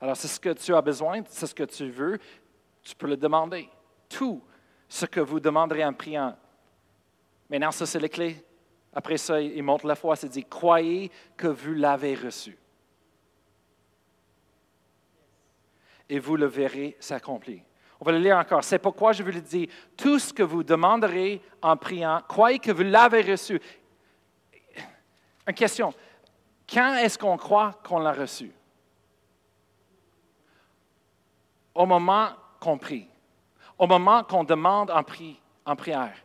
[0.00, 2.18] Alors, c'est ce que tu as besoin, c'est ce que tu veux,
[2.82, 3.68] tu peux le demander.
[4.08, 4.42] Tout
[4.88, 6.36] ce que vous demanderez en priant,
[7.54, 8.44] Maintenant, ça, c'est la clé.
[8.92, 12.58] Après ça, il montre la foi, c'est dit, croyez que vous l'avez reçu.
[16.08, 17.62] Et vous le verrez s'accomplir.
[18.00, 18.64] On va le lire encore.
[18.64, 22.72] C'est pourquoi je vous le dis, tout ce que vous demanderez en priant, croyez que
[22.72, 23.60] vous l'avez reçu.
[25.46, 25.94] Une question.
[26.68, 28.50] Quand est-ce qu'on croit qu'on l'a reçu?
[31.72, 33.06] Au moment qu'on prie.
[33.78, 35.04] Au moment qu'on demande en,
[35.66, 36.23] en prière.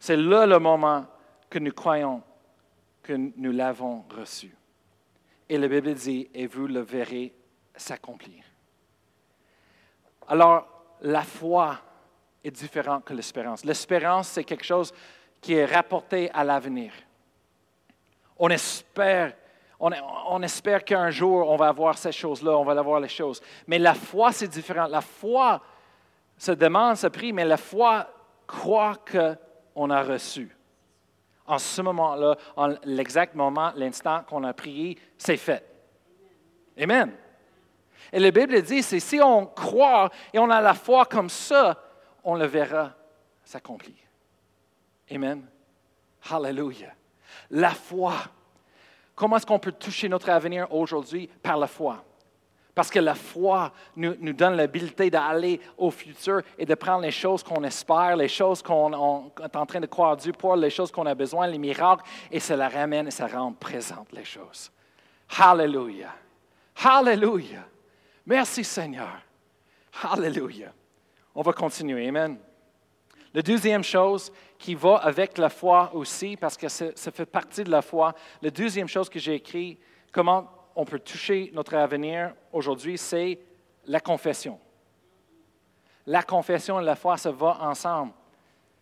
[0.00, 1.06] C'est là le moment
[1.50, 2.22] que nous croyons
[3.02, 4.54] que nous l'avons reçu.
[5.48, 7.34] Et la Bible dit, et vous le verrez
[7.76, 8.42] s'accomplir.
[10.26, 10.66] Alors,
[11.02, 11.78] la foi
[12.42, 13.64] est différente que l'espérance.
[13.64, 14.92] L'espérance, c'est quelque chose
[15.40, 16.92] qui est rapporté à l'avenir.
[18.38, 19.34] On espère,
[19.78, 23.42] on, espère qu'un jour, on va avoir ces choses-là, on va avoir les choses.
[23.66, 24.86] Mais la foi, c'est différent.
[24.86, 25.60] La foi
[26.38, 28.08] se demande, se prie, mais la foi
[28.46, 28.96] croit
[29.74, 30.54] qu'on a reçu.
[31.46, 35.64] En ce moment-là, en l'exact moment, l'instant qu'on a prié, c'est fait.
[36.78, 37.12] Amen.
[38.12, 41.82] Et la Bible dit, c'est si on croit et on a la foi comme ça,
[42.24, 42.94] on le verra
[43.44, 43.96] s'accomplir.
[45.10, 45.46] Amen.
[46.30, 46.94] Hallelujah.
[47.50, 48.14] La foi.
[49.14, 51.28] Comment est-ce qu'on peut toucher notre avenir aujourd'hui?
[51.42, 52.04] Par la foi?
[52.74, 57.42] Parce que la foi nous, donne l'habilité d'aller au futur et de prendre les choses
[57.42, 61.06] qu'on espère, les choses qu'on est en train de croire Dieu pour, les choses qu'on
[61.06, 64.70] a besoin, les miracles, et ça la ramène et ça rend présente les choses.
[65.38, 66.14] Hallelujah.
[66.82, 67.66] Hallelujah.
[68.26, 69.20] Merci Seigneur.
[70.02, 70.72] Hallelujah.
[71.34, 72.08] On va continuer.
[72.08, 72.38] Amen.
[73.32, 77.70] La deuxième chose qui va avec la foi aussi, parce que ça fait partie de
[77.70, 79.78] la foi, la deuxième chose que j'ai écrit,
[80.12, 83.38] comment on peut toucher notre avenir aujourd'hui, c'est
[83.86, 84.58] la confession.
[86.06, 88.12] La confession et la foi, ça va ensemble.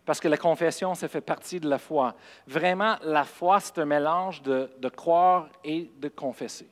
[0.05, 2.15] Parce que la confession, ça fait partie de la foi.
[2.47, 6.67] Vraiment, la foi, c'est un mélange de, de croire et de confesser.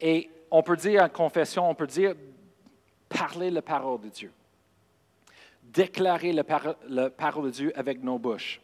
[0.00, 2.14] Et on peut dire en confession, on peut dire
[3.08, 4.32] parler la parole de Dieu.
[5.62, 8.60] Déclarer la, parole de Dieu avec nos bouches.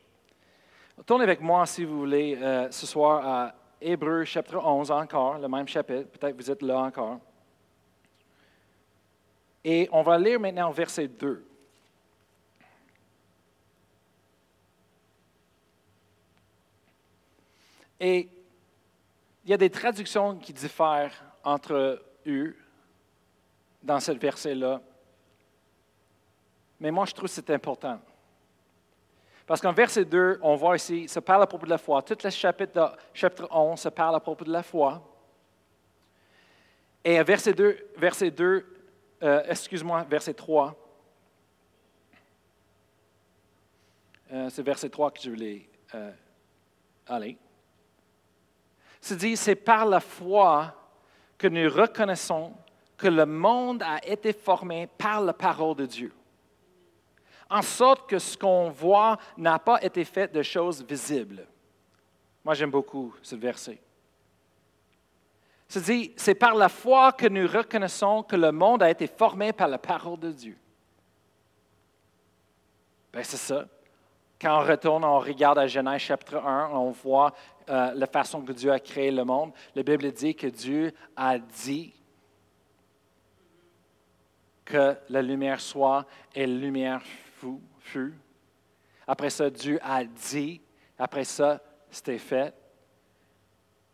[1.07, 5.49] Tournez avec moi, si vous voulez, euh, ce soir à Hébreu chapitre 11 encore, le
[5.49, 6.09] même chapitre.
[6.09, 7.19] Peut-être vous êtes là encore.
[9.65, 11.45] Et on va lire maintenant verset 2.
[18.01, 18.29] Et
[19.45, 22.57] il y a des traductions qui diffèrent entre eux
[23.83, 24.81] dans ce verset-là.
[26.81, 28.01] Mais moi, je trouve que c'est important.
[29.53, 32.01] Parce qu'en verset 2, on voit ici, ça parle à propos de la foi.
[32.01, 35.03] Tout le chapitre, chapitre 11, ça parle à propos de la foi.
[37.05, 38.65] Et verset 2, verset 2
[39.23, 40.75] euh, excuse-moi, verset 3,
[44.33, 46.13] euh, c'est verset 3 que je voulais euh,
[47.07, 47.37] aller.
[49.03, 50.75] Se dit, c'est par la foi
[51.37, 52.55] que nous reconnaissons
[52.97, 56.11] que le monde a été formé par la parole de Dieu.
[57.53, 61.47] En sorte que ce qu'on voit n'a pas été fait de choses visibles.
[62.43, 63.79] Moi, j'aime beaucoup ce verset.
[65.69, 69.53] C'est dit, c'est par la foi que nous reconnaissons que le monde a été formé
[69.53, 70.57] par la parole de Dieu.
[73.13, 73.67] Ben, c'est ça.
[74.41, 77.35] Quand on retourne, on regarde à Genèse chapitre 1, on voit
[77.69, 79.53] euh, la façon que Dieu a créé le monde.
[79.75, 81.93] La Bible dit que Dieu a dit
[84.65, 87.03] que la lumière soit et la lumière
[87.79, 88.15] fut.
[89.07, 90.61] Après ça, Dieu a dit.
[90.99, 92.55] Après ça, c'était fait.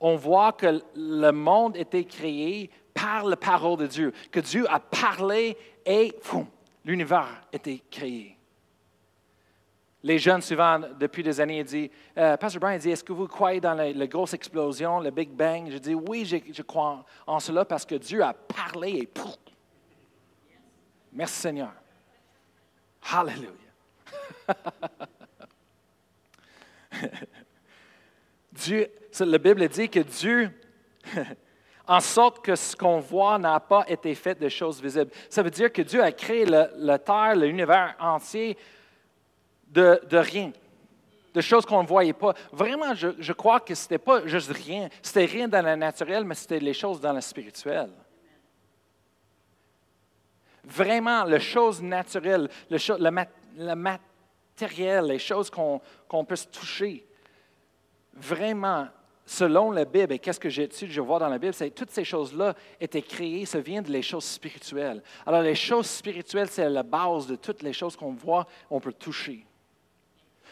[0.01, 4.79] On voit que le monde était créé par la parole de Dieu, que Dieu a
[4.79, 6.15] parlé et
[6.85, 8.39] l'univers était créé.
[10.03, 13.61] Les jeunes, souvent, depuis des années, disent euh, Pasteur Brian dit Est-ce que vous croyez
[13.61, 15.71] dans la, grosse explosion, le Big Bang?
[15.71, 19.35] Je dis Oui, je, crois en cela parce que Dieu a parlé et pouf.
[21.13, 21.73] Merci Seigneur.
[23.03, 23.49] Hallelujah.
[28.53, 28.89] Dieu,
[29.21, 30.51] la Bible dit que Dieu,
[31.87, 35.11] en sorte que ce qu'on voit n'a pas été fait de choses visibles.
[35.31, 38.57] Ça veut dire que Dieu a créé la terre, l'univers entier
[39.71, 40.53] de, rien,
[41.35, 42.35] de choses qu'on ne voyait pas.
[42.53, 44.89] Vraiment, je, crois que ce n'était pas juste rien.
[45.03, 47.91] C'était rien dans le naturel, mais c'était les choses dans le spirituel.
[50.69, 57.07] Vraiment, les choses naturelles, le, matériel, les choses qu'on peut se toucher.
[58.13, 58.87] Vraiment,
[59.25, 61.91] selon la Bible, et qu'est-ce que j'ai je vois dans la Bible, c'est que toutes
[61.91, 65.03] ces choses-là étaient créées, ça vient de les choses spirituelles.
[65.25, 68.93] Alors, les choses spirituelles, c'est la base de toutes les choses qu'on voit, on peut
[68.93, 69.47] toucher.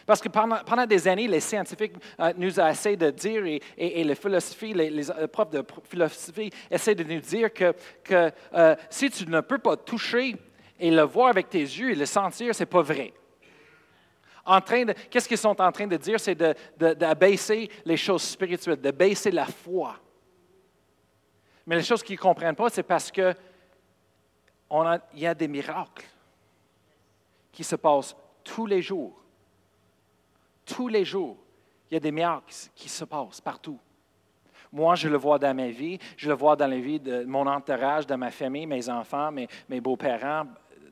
[0.07, 4.05] Parce que pendant, des années, les scientifiques euh, nous ont essayé de dire, et, les
[4.05, 7.75] les, euh, profs de philosophie essaient de nous dire que,
[8.13, 10.37] euh, si tu ne peux pas toucher
[10.79, 13.13] et le voir avec tes yeux et le sentir, ce n'est pas vrai.
[15.11, 16.21] qu'est-ce qu'ils sont en train de dire?
[16.21, 16.39] C'est
[16.79, 19.97] d'abaisser les choses spirituelles, d'abaisser la foi.
[21.67, 23.35] Mais les choses qu'ils ne comprennent pas, c'est parce qu'il
[25.15, 26.07] y a des miracles
[27.51, 28.15] qui se passent
[28.45, 29.26] tous les jours
[30.67, 31.39] Tous les jours,
[31.91, 33.79] il y a des miracles qui se passent partout.
[34.73, 37.47] Moi, je le vois dans ma vie, je le vois dans la vie de mon
[37.47, 40.47] entourage, de ma famille, mes enfants, mes, beaux-parents,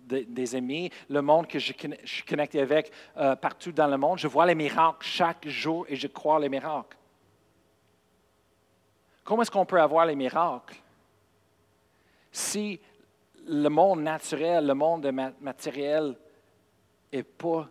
[0.07, 1.73] des amis, le monde que je,
[2.05, 4.19] suis connecté avec euh, partout dans le monde.
[4.19, 6.97] Je vois les miracles chaque jour et je crois les miracles.
[9.25, 10.77] Comment est-ce qu'on peut avoir les miracles
[12.35, 12.81] si
[13.47, 15.09] le monde naturel, le monde
[15.41, 16.17] matériel
[17.13, 17.69] n'est pas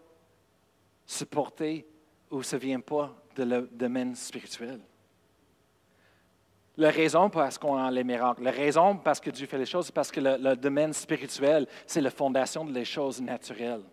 [1.06, 1.86] supporté
[2.34, 4.80] ou ne vient pas de le domaine spirituel?
[6.76, 9.86] La raison parce qu'on a les miracles, la raison parce que Dieu fait les choses,
[9.86, 13.84] c'est parce que le, domaine spirituel, c'est la fondation des choses naturelles.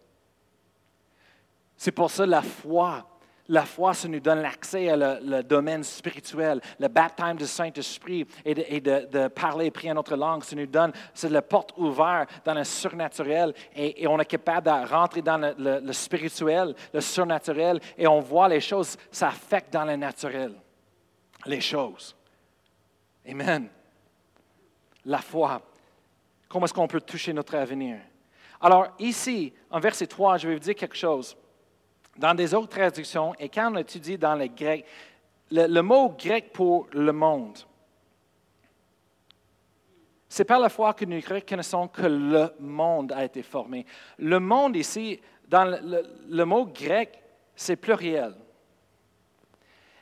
[1.77, 3.07] C'est pour ça la foi.
[3.51, 8.81] La foi, ça nous donne l'accès à le, domaine spirituel, le baptême du Saint-Esprit et,
[8.81, 10.45] de, parler et prier en notre langue.
[10.45, 14.89] Ça nous donne, c'est la porte ouverte dans le surnaturel et, on est capable de
[14.89, 19.85] rentrer dans le, le spirituel, le surnaturel et on voit les choses, ça affecte dans
[19.85, 20.55] le naturel,
[21.45, 22.15] les choses.
[23.29, 23.69] Amen.
[25.07, 25.61] La foi.
[26.49, 27.99] Comment est-ce qu'on peut toucher notre avenir?
[28.61, 31.37] Alors ici, en verset 3, je vais vous dire quelque chose.
[32.21, 34.85] Dans des autres traductions, et quand on étudie dans le grec,
[35.51, 37.59] le, mot grec pour le monde,
[40.29, 43.87] c'est par la foi que nous reconnaissons que le monde a été formé.
[44.19, 47.23] Le monde ici, dans le, mot grec,
[47.57, 48.35] c'est pluriel.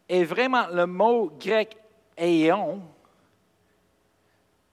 [0.09, 1.76] Et vraiment, le mot grec
[2.16, 2.83] aeon,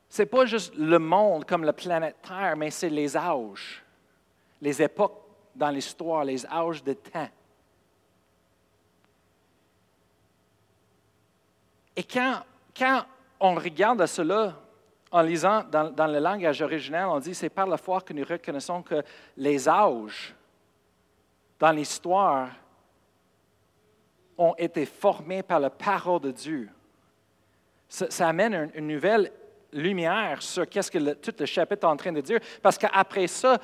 [0.10, 3.84] ce n'est pas juste le monde comme la planète Terre, mais c'est les âges,
[4.60, 5.22] les époques
[5.56, 7.30] dans l'histoire, les âges de temps.
[11.96, 13.06] Et quand,
[13.40, 14.54] on regarde cela,
[15.12, 18.26] en lisant dans, dans, le langage original, on dit c'est par la foi que nous
[18.26, 19.02] reconnaissons que
[19.38, 20.36] les âges
[21.60, 22.50] dans l'histoire
[24.38, 26.70] ont été formés par la parole de Dieu.
[27.88, 29.32] Ça, amène une nouvelle
[29.72, 33.58] lumière sur qu'est-ce que tout le chapitre est en train de dire, parce qu'après ça,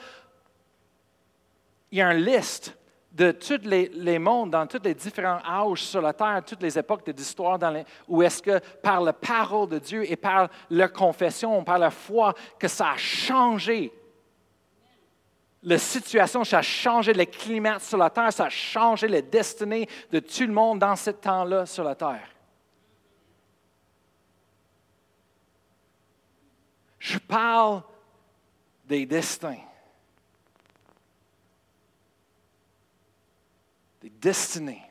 [1.92, 2.78] il y a une liste
[3.12, 7.06] de tous les, mondes, dans tous les différents âges sur la terre, toutes les époques
[7.06, 7.60] de l'histoire,
[8.08, 12.34] où est-ce que par la parole de Dieu et par la confession, par la foi,
[12.58, 13.92] que ça a changé
[15.64, 19.88] la situation, ça a changé le climat sur la terre, ça a changé la destinée
[20.12, 22.28] de tout le monde dans ce temps-là sur la terre.
[26.98, 27.82] Je parle
[28.86, 29.58] des destins.
[34.02, 34.84] Des destinées.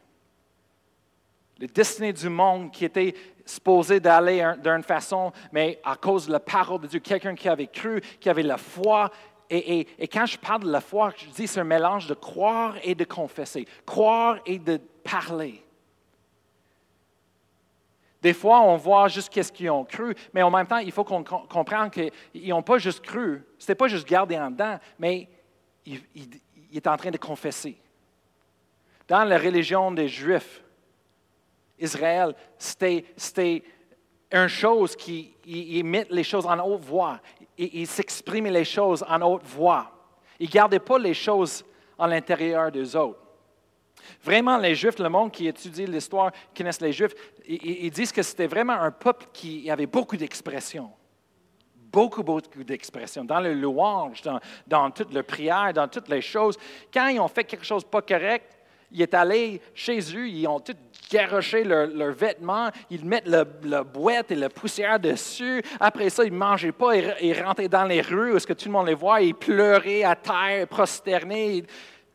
[1.59, 3.15] Les destinées du monde qui étaient
[3.45, 7.67] supposées d'aller d'une façon, mais à cause de la parole de Dieu, quelqu'un qui avait
[7.67, 9.11] cru, qui avait la foi.
[9.49, 12.77] Et, et quand je parle de la foi, je dis c'est un mélange de croire
[12.83, 15.65] et de confesser, croire et de parler.
[18.23, 21.05] Des fois, on voit juste qu'est-ce qu'ils ont cru, mais en même temps, il faut
[21.05, 23.43] qu'on comprenne qu'ils n'ont pas juste cru.
[23.59, 25.29] Ce n'était pas juste gardé en dedans, mais
[25.87, 26.01] il,
[26.73, 27.79] est en train de confesser.
[29.11, 30.63] Dans la religion des Juifs,
[31.77, 33.65] Israël, c'était
[34.31, 37.19] une chose qui met les choses en haute voix.
[37.59, 39.91] Il, il les choses en haute voix.
[40.39, 41.65] Il ne gardait pas les choses
[41.99, 43.19] à l'intérieur des autres.
[44.23, 47.15] Vraiment, les Juifs, le monde qui étudie l'histoire, qui connaissent les Juifs,
[47.49, 50.93] ils, disent que c'était vraiment un peuple qui avait beaucoup d'expressions.
[51.75, 53.25] Beaucoup, beaucoup d'expressions.
[53.25, 56.57] Dans le louange, dans, dans toute la prière, dans toutes les choses.
[56.95, 58.60] Quand ils ont fait quelque chose pas correct,
[58.93, 60.75] ils est allé chez eux, ils ont tout
[61.11, 65.63] garoché leurs vêtements, ils mettent la boîte et la poussière dessus.
[65.79, 68.67] Après ça, ils ne mangeaient pas, ils, rentraient dans les rues où est-ce que tout
[68.67, 71.65] le monde les voit, ils pleuraient à terre, prosternés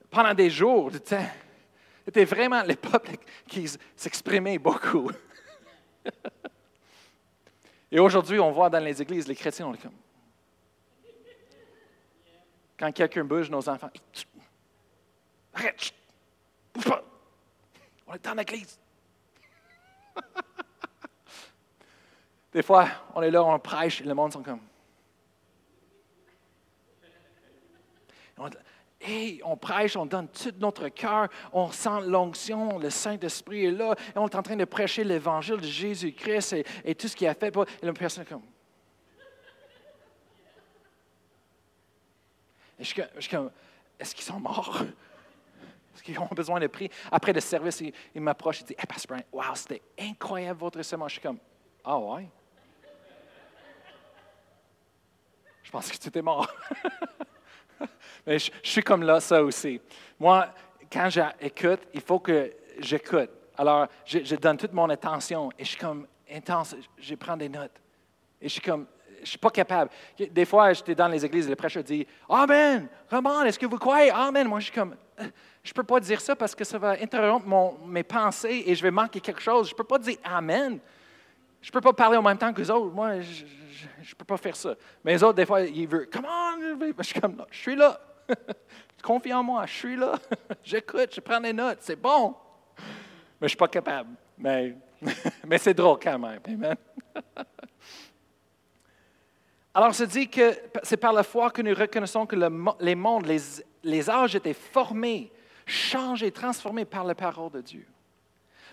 [0.09, 0.91] pendant des jours.
[0.93, 5.11] C'était vraiment les peuples qui s'exprimaient beaucoup.
[7.91, 9.91] Et aujourd'hui, on voit dans les églises, les chrétiens, on est comme.
[12.77, 13.89] Quand quelqu'un bouge, nos enfants,
[15.53, 15.93] arrête,
[16.75, 17.03] bouge pas,
[18.07, 18.79] on est dans l'église.
[22.53, 24.61] Des fois, on est là, on prêche, et le monde sont comme.
[28.99, 33.93] Hey, on prêche, on donne tout notre cœur, on sent l'onction, le Saint-Esprit est là,
[33.93, 37.36] et on est en train de prêcher l'évangile de Jésus-Christ et, tout ce qu'il a
[37.36, 37.55] fait.
[37.82, 38.41] Et la personne est comme.
[42.80, 43.51] je suis comme,
[43.99, 44.84] est-ce qu'ils sont morts?
[45.96, 46.91] Est-ce qu'ils ont besoin de prier?
[47.10, 47.82] Après le service,
[48.14, 51.12] il, m'approche et dit Hey, Pastor Brian, wow, c'était incroyable votre semence.
[51.12, 51.39] Je suis comme
[51.84, 52.30] Ah ouais?
[55.64, 56.48] Je pense que tu étais mort.
[58.28, 59.82] Mais je, suis comme là, ça aussi.
[60.20, 60.48] Moi,
[60.91, 63.30] quand j'écoute, il faut que j'écoute.
[63.58, 67.82] Alors, je, donne toute mon attention et je suis comme intense, je prends des notes.
[68.41, 68.86] Et je suis comme,
[69.16, 69.91] je ne suis pas capable.
[70.20, 73.78] Des fois, j'étais dans les églises et le prêcheur dit Amen, comment est-ce que vous
[73.78, 74.12] croyez?
[74.12, 74.48] Amen.
[74.48, 77.47] Moi, je suis comme, je ne peux pas dire ça parce que ça va interrompre
[77.86, 79.68] mes pensées et je vais manquer quelque chose.
[79.68, 80.80] Je ne peux pas dire Amen.
[81.61, 82.93] Je ne peux pas parler en même temps que les autres.
[82.93, 84.76] Moi, je ne peux pas faire ça.
[85.03, 87.99] Mais les autres, des fois, ils veulent Come on Je suis comme, je suis là.
[89.03, 90.13] Confie en moi, je suis là.
[90.63, 91.80] J'écoute, je prends des notes.
[91.82, 92.36] C'est bon.
[92.78, 92.84] Mais
[93.41, 94.09] je ne suis pas capable.
[94.38, 94.76] Mais,
[95.47, 96.39] mais c'est drôle quand même.
[96.45, 96.76] Amen.
[99.74, 102.49] Alors, se dit que c'est par la foi que nous reconnaissons que le
[102.80, 103.39] les mondes, les,
[103.86, 105.31] les âges étaient formés,
[105.65, 107.86] changés, transformés par la parole de Dieu.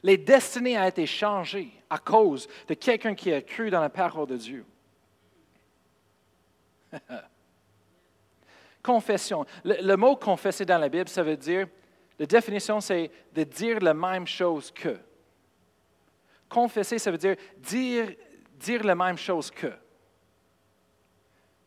[0.03, 4.27] Les destinées ont été changées à cause de quelqu'un qui a cru dans la parole
[4.27, 4.65] de Dieu.
[8.83, 9.47] Confession.
[9.63, 11.69] Le, mot confesser dans la Bible, ça veut dire,
[12.19, 14.99] la définition, c'est de dire la même chose que.
[16.49, 18.13] Confesser, ça veut dire dire,
[18.55, 19.73] dire la même chose que.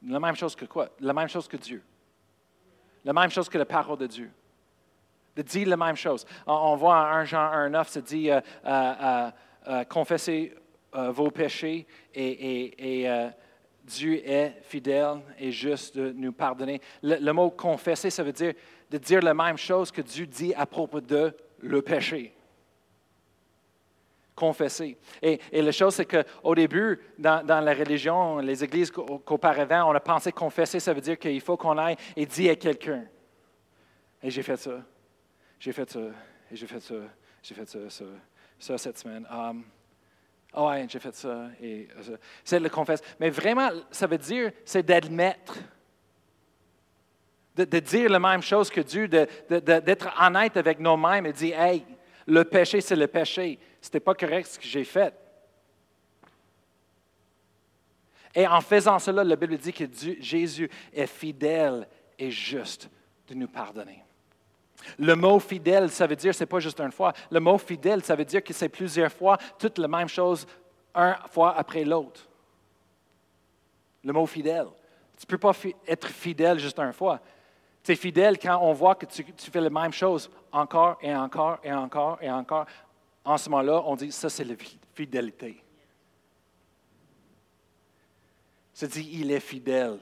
[0.06, 0.90] La même chose que quoi?
[1.00, 1.82] La même chose que Dieu.
[3.06, 4.32] La même chose que la parole de Dieu.
[5.36, 6.26] De dire la même chose.
[6.48, 9.32] On, voit en 1 Jean 1, 9, ça dit euh, euh,
[9.68, 10.54] euh, confessez
[10.94, 13.08] vos péchés et,
[13.84, 16.82] Dieu est fidèle et juste de nous pardonner.
[17.04, 18.54] Le mot confesser, ça veut dire
[18.90, 22.35] de dire la même chose que Dieu dit à propos de le péché
[24.36, 24.98] confesser.
[25.22, 29.90] Et, et la chose, c'est qu'au début, dans, dans la religion, les églises qu'au- qu'auparavant,
[29.90, 33.06] on a pensé confesser, ça veut dire qu'il faut qu'on aille et dire à quelqu'un.
[34.22, 34.82] Et j'ai fait ça,
[35.60, 36.00] j'ai fait ça,
[36.52, 36.96] j'ai fait ça,
[37.42, 37.80] j'ai fait ça,
[38.60, 39.26] ça, cette semaine.
[39.32, 39.64] Um,
[40.54, 41.48] ah ouais, j'ai fait ça.
[41.62, 42.14] Et ça.
[42.44, 43.02] C'est le confesse.
[43.20, 45.56] Mais vraiment, ça veut dire, c'est d'admettre
[47.56, 51.26] de, de dire la même chose que Dieu, de- de- de- d'être honnête avec nous-mêmes
[51.26, 51.86] et dire, hey,
[52.28, 53.60] le péché, c'est le péché.
[53.82, 55.14] C'était pas correct ce que j'ai fait.
[58.34, 59.86] Et en faisant cela, la Bible dit que
[60.20, 61.88] Jésus est fidèle
[62.20, 62.90] et juste
[63.28, 64.04] de nous pardonner.
[65.00, 67.14] Le mot fidèle, ça veut dire, c'est pas juste une fois.
[67.32, 70.46] Le mot fidèle, ça veut dire que c'est plusieurs fois, toute la même chose,
[70.94, 72.28] un fois après l'autre.
[74.04, 74.68] Le mot fidèle.
[75.18, 75.54] Tu ne peux pas
[75.88, 77.22] être fidèle juste une fois.
[77.86, 81.60] Tu es fidèle quand on voit que tu, fais la même chose encore et encore
[81.64, 82.66] et encore et encore.
[83.24, 85.64] En ce moment-là, on dit ça, c'est la fi- fidélité.
[88.74, 90.00] C'est dit, il est fidèle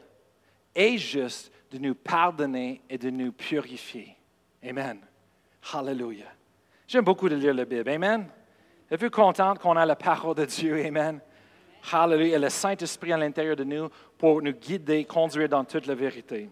[0.73, 4.15] et juste de nous pardonner et de nous purifier.
[4.65, 5.01] Amen.
[5.73, 6.31] Hallelujah.
[6.87, 7.89] J'aime beaucoup de lire la Bible.
[7.89, 8.29] Amen.
[8.89, 10.85] Êtes-vous contente qu'on a la parole de Dieu?
[10.85, 11.19] Amen.
[11.91, 12.37] Hallelujah.
[12.37, 16.49] Et le Saint-Esprit à l'intérieur de nous pour nous guider, conduire dans toute la vérité.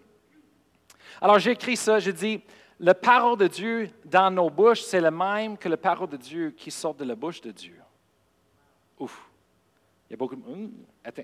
[1.20, 2.42] Alors, j'ai écrit ça, j'ai dit,
[2.80, 6.52] la parole de Dieu dans nos bouches, c'est le même que la parole de Dieu
[6.52, 7.80] qui sort de la bouche de Dieu.
[9.00, 9.22] Ouf.
[10.10, 10.44] Il y a beaucoup de...
[10.48, 10.72] Hum,
[11.04, 11.22] attends.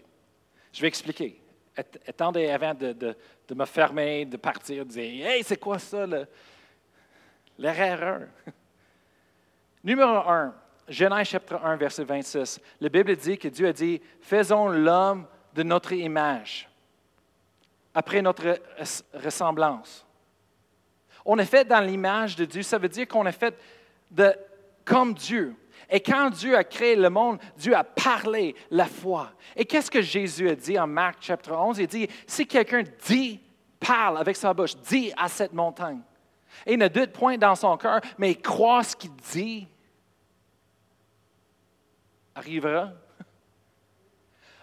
[0.71, 1.41] Je vais expliquer.
[1.75, 3.15] Att- Attendez avant de, de-
[3.55, 6.27] me fermer, de partir, de dire Hey, c'est quoi ça, le-
[7.57, 8.27] leur erreur?
[9.83, 10.53] Numéro 1,
[10.89, 12.59] Genèse chapitre 1, verset 26.
[12.81, 16.69] La Bible dit que Dieu a dit Faisons l'homme de notre image,
[17.97, 20.05] après notre res- ressemblance.
[21.25, 22.61] On est fait dans l'image de Dieu.
[22.61, 23.57] Ça veut dire qu'on est fait
[24.11, 24.35] de,
[24.85, 25.55] comme Dieu.
[25.89, 29.31] Et quand Dieu a créé le monde, Dieu a parlé la foi.
[29.55, 31.79] Et qu'est-ce que Jésus a dit en Marc chapitre 11?
[31.79, 33.39] Il dit, si quelqu'un dit,
[33.79, 36.01] parle avec sa bouche, dit à cette montagne,
[36.67, 39.67] et ne doute point dans son cœur, mais croit ce qu'il dit,
[42.35, 42.91] arrivera.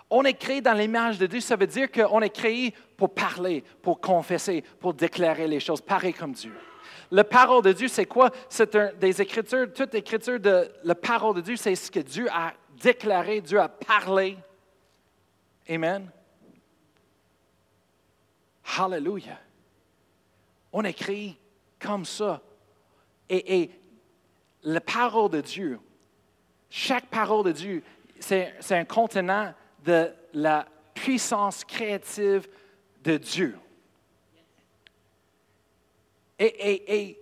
[0.09, 3.62] On est créé dans l'image de Dieu, ça veut dire qu'on est créé pour parler,
[3.82, 6.53] pour confesser, pour déclarer les choses, pareil comme Dieu.
[7.11, 8.30] La parole de Dieu, c'est quoi?
[8.49, 12.26] C'est un- des écritures, toute écriture de la parole de Dieu, c'est ce que Dieu
[12.30, 14.36] a déclaré, Dieu a parlé.
[15.68, 16.11] Amen.
[18.76, 19.38] Hallelujah.
[20.72, 21.38] On créé
[21.78, 22.40] comme ça.
[23.28, 23.70] Et, et
[24.62, 25.78] la parole de Dieu,
[26.70, 27.82] chaque parole de Dieu,
[28.18, 29.53] c'est un contenant
[29.84, 32.49] de la puissance créative
[33.05, 33.57] de Dieu.
[36.38, 37.18] Et, et- et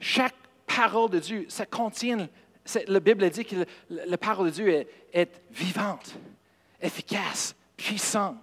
[0.00, 0.34] chaque
[0.66, 2.28] parole de Dieu, ça contient,
[2.86, 3.56] la Bible dit que
[3.90, 6.14] la parole de Dieu est, est vivante,
[6.80, 8.36] efficace, puissante.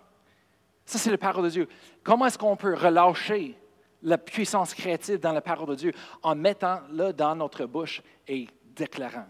[0.86, 1.68] Ça, c'est la parole de Dieu.
[2.04, 3.56] Comment est-ce qu'on peut relâcher
[4.04, 5.92] la puissance créative dans la parole de Dieu?
[6.24, 9.28] En mettant-la dans notre bouche et déclarant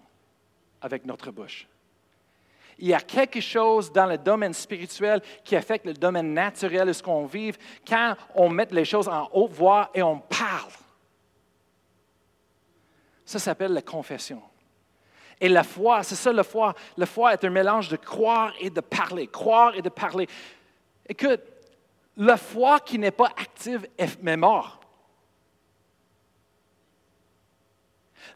[0.81, 1.67] avec notre bouche?
[2.81, 6.93] Il y a quelque chose dans le domaine spirituel qui affecte le domaine naturel de
[6.93, 7.51] ce qu'on vit
[7.85, 10.71] quand on met les choses en haute voix et on parle.
[13.25, 14.41] Ça s'appelle la confession.
[15.41, 16.73] Et la foi, c'est ça la foi.
[16.97, 19.27] La foi est un mélange de croire et de parler.
[19.27, 20.27] Croire et de parler.
[21.07, 21.41] Écoute,
[22.15, 24.78] la foi qui n'est pas active est mort.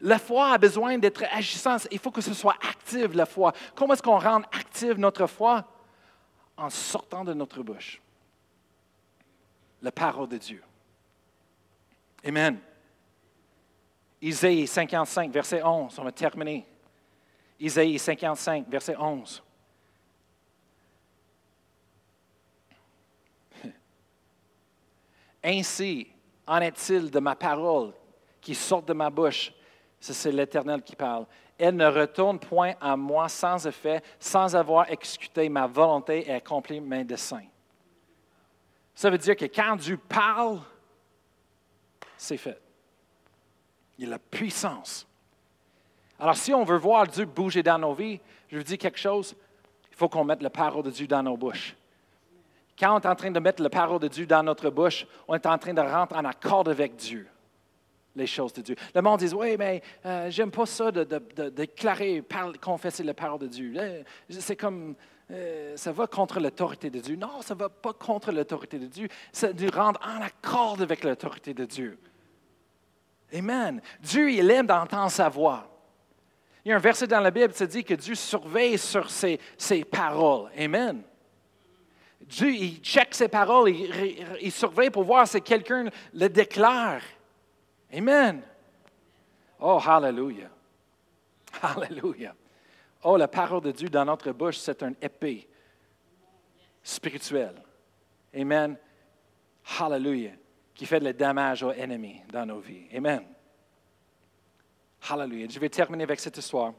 [0.04, 1.88] La foi a besoin d'être agissante.
[1.90, 3.52] Il faut que ce soit active, la foi.
[3.74, 5.64] Comment est-ce qu'on rend active notre foi?
[6.56, 8.00] En sortant de notre bouche
[9.84, 10.64] la parole de Dieu.
[12.24, 12.58] Amen.
[14.20, 16.66] Isaïe 55, verset 11, on va terminer.
[17.60, 19.42] Isaïe 55, verset 11.
[25.44, 26.08] Ainsi
[26.46, 27.92] en est-il de ma parole
[28.40, 29.52] qui sort de ma bouche.
[30.12, 31.24] C'est l'Éternel qui parle.
[31.56, 36.78] Elle ne retourne point à moi sans effet, sans avoir exécuté ma volonté et accompli
[36.80, 37.46] mes desseins.
[38.94, 40.60] Ça veut dire que quand Dieu parle,
[42.18, 42.60] c'est fait.
[43.98, 45.06] Il a la puissance.
[46.18, 49.34] Alors, si on veut voir Dieu bouger dans nos vies, je vous dis quelque chose,
[49.90, 51.74] il faut qu'on mette la parole de Dieu dans nos bouches.
[52.78, 55.34] Quand on est en train de mettre la parole de Dieu dans notre bouche, on
[55.34, 57.26] est en train de rentrer en accord avec Dieu,
[58.16, 58.76] les choses de Dieu.
[58.94, 61.04] Le monde dit Oui, mais euh, j'aime pas ça de,
[61.50, 62.22] déclarer,
[62.60, 63.74] confesser la parole de Dieu.
[64.28, 64.94] C'est comme.
[65.30, 67.16] Euh, ça va contre l'autorité de Dieu.
[67.16, 69.08] Non, ça va pas contre l'autorité de Dieu.
[69.32, 71.98] C'est de rendre en accord avec l'autorité de Dieu.
[73.32, 73.80] Amen.
[74.00, 75.66] Dieu, il aime d'entendre sa voix.
[76.64, 79.40] Il y a un verset dans la Bible qui dit que Dieu surveille sur ses,
[79.56, 80.50] ses paroles.
[80.58, 81.02] Amen.
[82.26, 83.70] Dieu, il check ses paroles,
[84.40, 87.02] il, surveille pour voir si quelqu'un le déclare.
[87.94, 88.42] Amen.
[89.60, 90.50] Oh, hallelujah.
[91.62, 92.34] Hallelujah.
[93.04, 95.48] Oh, la parole de Dieu dans notre bouche, c'est un épée
[96.82, 97.62] spirituelle.
[98.34, 98.76] Amen.
[99.78, 100.32] Hallelujah.
[100.74, 102.88] Qui fait le dommage aux ennemis dans nos vies.
[102.94, 103.24] Amen.
[105.08, 105.46] Hallelujah.
[105.48, 106.72] Je vais terminer avec cette histoire.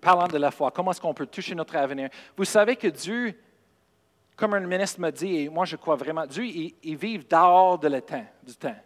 [0.00, 2.08] Parlant de la foi, comment est-ce qu'on peut toucher notre avenir?
[2.36, 3.38] Vous savez que Dieu,
[4.34, 7.78] comme un ministre m'a dit, et moi je crois vraiment, Dieu, il, il vit dehors
[7.78, 8.76] de le temps, du temps.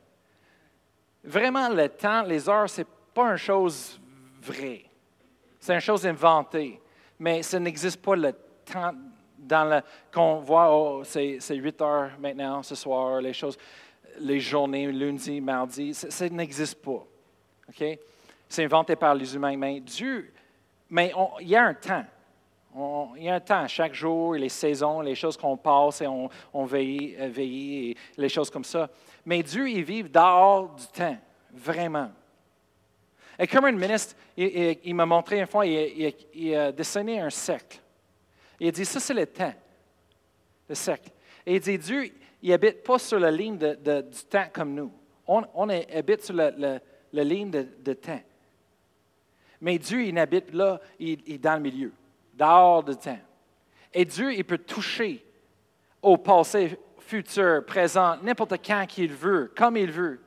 [1.24, 3.98] Vraiment, le temps, les heures, ce n'est pas une chose
[4.42, 4.84] vraie.
[5.58, 6.80] C'est une chose inventée.
[7.18, 8.32] Mais ça n'existe pas le
[8.64, 8.92] temps
[9.38, 9.80] dans le,
[10.12, 13.56] qu'on voit, oh, c'est, 8 heures maintenant, ce soir, les choses,
[14.18, 17.04] les journées, lundi, mardi, ça, n'existe pas.
[17.68, 17.98] OK?
[18.48, 19.56] C'est inventé par les humains.
[19.56, 20.32] Mais Dieu,
[20.90, 22.04] mais il y a un temps.
[23.16, 26.28] il y a un temps, chaque jour, les saisons, les choses qu'on passe et on,
[26.52, 28.88] on veille, veille, les choses comme ça.
[29.26, 31.16] Mais Dieu, il vit dehors du temps,
[31.52, 32.10] vraiment.
[33.38, 37.80] Et comme un ministre, il, m'a montré une fois, il, a dessiné un cercle.
[38.60, 39.54] Il a dit, ça c'est le temps,
[40.68, 41.10] le cercle.
[41.44, 42.12] Et il dit, Dieu,
[42.42, 44.92] il habite pas sur la ligne de, du temps comme nous.
[45.26, 46.80] On, habite sur la,
[47.12, 48.20] ligne de, temps.
[49.60, 51.92] Mais Dieu, il habite là, il, est dans le milieu,
[52.34, 53.18] dehors du temps.
[53.92, 55.24] Et Dieu, il peut toucher
[56.02, 60.20] au passé, futur, présent, n'importe quand qu'il veut, comme il veut.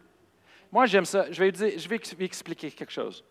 [0.71, 1.31] Moi, j'aime ça.
[1.31, 1.71] Je vais, dire,
[2.19, 3.23] expliquer quelque chose.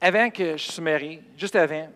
[0.00, 1.88] Avant que je sois marié, juste avant,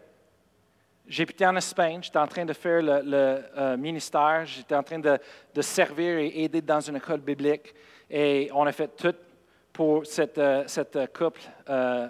[1.08, 5.18] été en Espagne, j'étais en train de faire le, euh, ministère, j'étais en train de,
[5.60, 7.74] servir et aider dans une école biblique.
[8.10, 9.14] Et on a fait tout
[9.72, 10.64] pour cette, euh,
[11.12, 12.08] couple euh,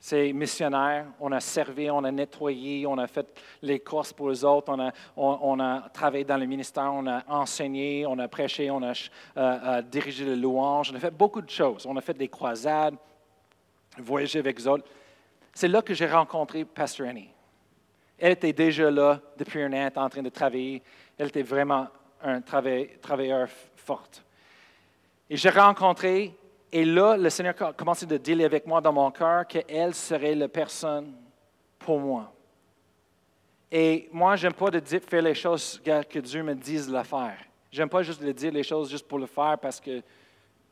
[0.00, 1.06] c'est missionnaire.
[1.20, 3.26] On a servi, on a nettoyé, on a fait
[3.62, 4.72] les courses pour les autres,
[5.16, 8.94] on a, travaillé dans le ministère, on a enseigné, on a prêché, on a euh,
[9.36, 11.84] euh, dirigé les louanges, on a fait beaucoup de choses.
[11.86, 12.94] On a fait des croisades,
[13.98, 14.84] voyagé avec les autres.
[15.52, 17.30] C'est là que j'ai rencontré Pastor Annie.
[18.18, 20.82] Elle était déjà là depuis un an, en train de travailler.
[21.16, 21.88] Elle était vraiment
[22.22, 24.24] un travailleur forte.
[25.30, 26.34] Et j'ai rencontré
[26.70, 30.34] et là, le Seigneur a commencé de dire avec moi dans mon cœur qu'elle serait
[30.34, 31.14] la personne
[31.78, 32.32] pour moi.
[33.70, 36.92] Et moi, je n'aime pas de dire, faire les choses que Dieu me dise de
[36.92, 37.38] la faire.
[37.70, 40.02] J'aime pas juste de dire les choses juste pour le faire parce que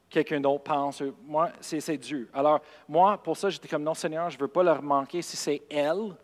[0.08, 1.02] quelqu'un d'autre pense.
[1.22, 2.28] Moi, c'est Dieu.
[2.32, 5.20] Alors, moi, pour ça, j'étais comme, non, Seigneur, je ne veux pas leur manquer.
[5.22, 6.14] Si c'est elle,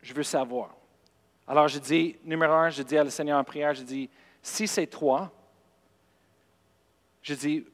[0.00, 0.74] je veux savoir.
[1.46, 4.08] Alors, je dis, numéro un, je dis à le Seigneur en prière, je dis,
[4.42, 5.30] si c'est toi,
[7.22, 7.66] je dis,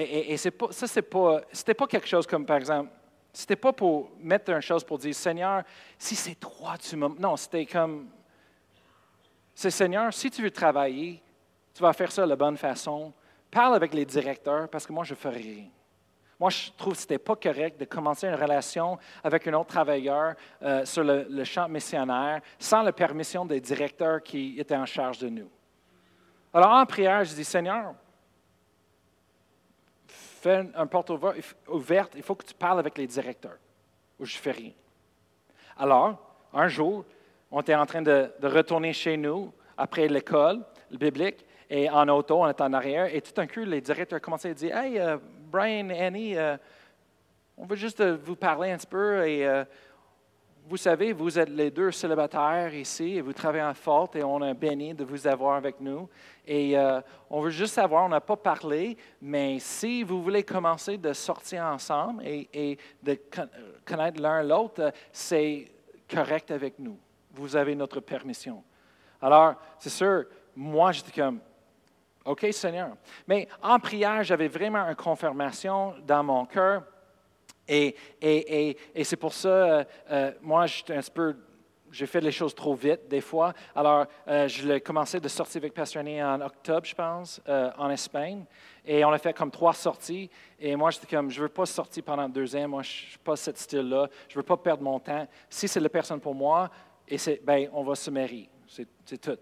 [0.00, 2.90] et, ça, c'est pas, c'était pas quelque chose comme, par exemple,
[3.32, 5.64] c'était pas pour mettre une chose pour dire, Seigneur,
[5.98, 7.08] si c'est toi, tu m'as.
[7.18, 8.08] Non, c'était comme,
[9.54, 11.20] c'est Seigneur, si tu veux travailler,
[11.74, 13.12] tu vas faire ça de la bonne façon.
[13.50, 15.64] Parle avec les directeurs parce que moi, je ne ferai rien.
[16.38, 19.70] Moi, je trouve que ce n'était pas correct de commencer une relation avec un autre
[19.70, 25.18] travailleur euh, sur le, champ missionnaire sans la permission des directeurs qui étaient en charge
[25.18, 25.50] de nous.
[26.54, 27.94] Alors, en prière, je dis, Seigneur,
[30.38, 33.58] fais une, porte ouver- ouverte, il faut que tu parles avec les directeurs,
[34.18, 34.72] ou je fais rien.
[35.76, 36.18] Alors,
[36.52, 37.04] un jour,
[37.50, 40.60] on était en train de, retourner chez nous après l'école
[40.90, 44.20] le biblique, et en auto, on était en arrière, et tout d'un coup, les directeurs
[44.20, 45.18] commençaient à dire Hey, euh,
[45.50, 46.56] Brian, Annie, euh,
[47.56, 49.46] on veut juste euh, vous parler un petit peu, et
[50.68, 54.44] vous savez, vous êtes les deux célibataires ici, et vous travaillez en forte, et on
[54.44, 56.08] est béni de vous avoir avec nous.
[56.46, 57.00] Et euh,
[57.30, 61.64] on veut juste savoir, on n'a pas parlé, mais si vous voulez commencer de sortir
[61.64, 63.48] ensemble et, et de con-
[63.86, 65.72] connaître l'un l'autre, c'est
[66.08, 66.98] correct avec nous.
[67.32, 68.62] Vous avez notre permission.
[69.22, 71.40] Alors, c'est sûr, moi, j'étais comme,
[72.26, 72.90] OK, Seigneur.
[73.26, 76.82] Mais en prière, j'avais vraiment une confirmation dans mon cœur.
[77.68, 80.66] Et, c'est pour ça, euh, euh, moi,
[81.90, 83.52] j'ai fait les choses trop vite des fois.
[83.74, 87.90] Alors, euh, je l'ai commencé de sortir avec Pasteur Annie en octobre, je pense, en
[87.90, 88.44] Espagne.
[88.84, 90.30] Et on a fait comme trois sorties.
[90.58, 92.68] Et moi, j'étais comme, je ne veux pas sortir pendant deux ans.
[92.68, 94.08] Moi, je ne suis pas ce style-là.
[94.28, 95.26] Je ne veux pas perdre mon temps.
[95.50, 96.70] Si c'est la personne pour moi,
[97.06, 98.48] et ben, on va se marier.
[98.66, 99.38] C'est, tout.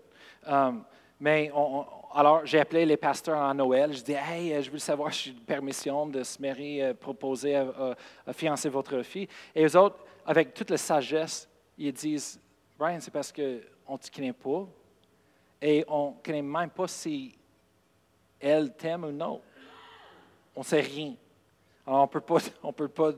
[1.18, 1.84] Mais on-
[2.14, 3.92] alors, j'ai appelé les pasteurs en Noël.
[3.92, 6.94] Je dis, hey, euh, je veux savoir si j'ai une permission de se marier, euh,
[6.94, 7.96] proposer à,
[8.32, 9.28] fiancer votre fille.
[9.54, 12.40] Et eux autres, avec toute la sagesse, ils disent,
[12.78, 14.66] Brian, c'est parce qu'on ne te connaît pas
[15.60, 17.36] et on ne connaît même pas si
[18.40, 19.40] elle t'aime ou non.
[20.54, 21.14] On ne sait rien.
[21.86, 22.02] Alors, on
[22.68, 23.12] ne peut pas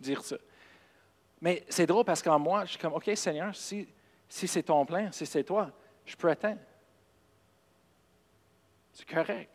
[0.00, 0.36] dire ça.
[1.40, 3.88] Mais c'est drôle parce qu'en moi, je suis comme, OK, Seigneur, si,
[4.28, 5.70] si c'est ton plan, si c'est toi,
[6.04, 6.60] je peux attendre.
[8.94, 9.50] C'est correct.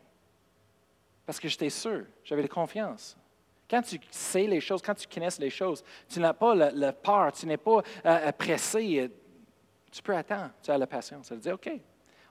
[1.26, 3.16] Parce que j'étais sûr, j'avais la confiance.
[3.68, 6.92] Quand tu sais les choses, quand tu connais les choses, tu n'as pas le, le
[6.92, 9.10] peur, tu n'es pas euh, pressé.
[9.90, 11.28] Tu peux attendre, tu as la patience.
[11.28, 11.70] Tu dis, OK.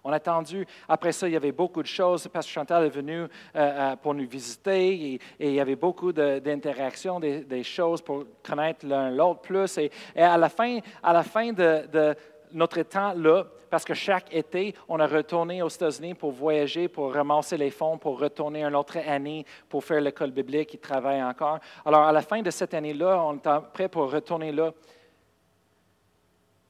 [0.03, 0.65] On a attendu.
[0.87, 2.27] Après ça, il y avait beaucoup de choses.
[2.27, 7.19] Pasteur Chantal est venu euh, euh, pour nous visiter et, il y avait beaucoup d'interactions,
[7.19, 9.77] des, choses pour connaître l'un l'autre plus.
[9.77, 12.15] Et, à la fin, à la fin de
[12.51, 17.13] notre temps là, parce que chaque été, on a retourné aux États-Unis pour voyager, pour
[17.13, 20.73] ramasser les fonds, pour retourner une autre année pour faire l'école biblique.
[20.73, 21.59] Ils travaillent encore.
[21.85, 24.73] Alors, à la fin de cette année-là, on est prêt pour retourner là.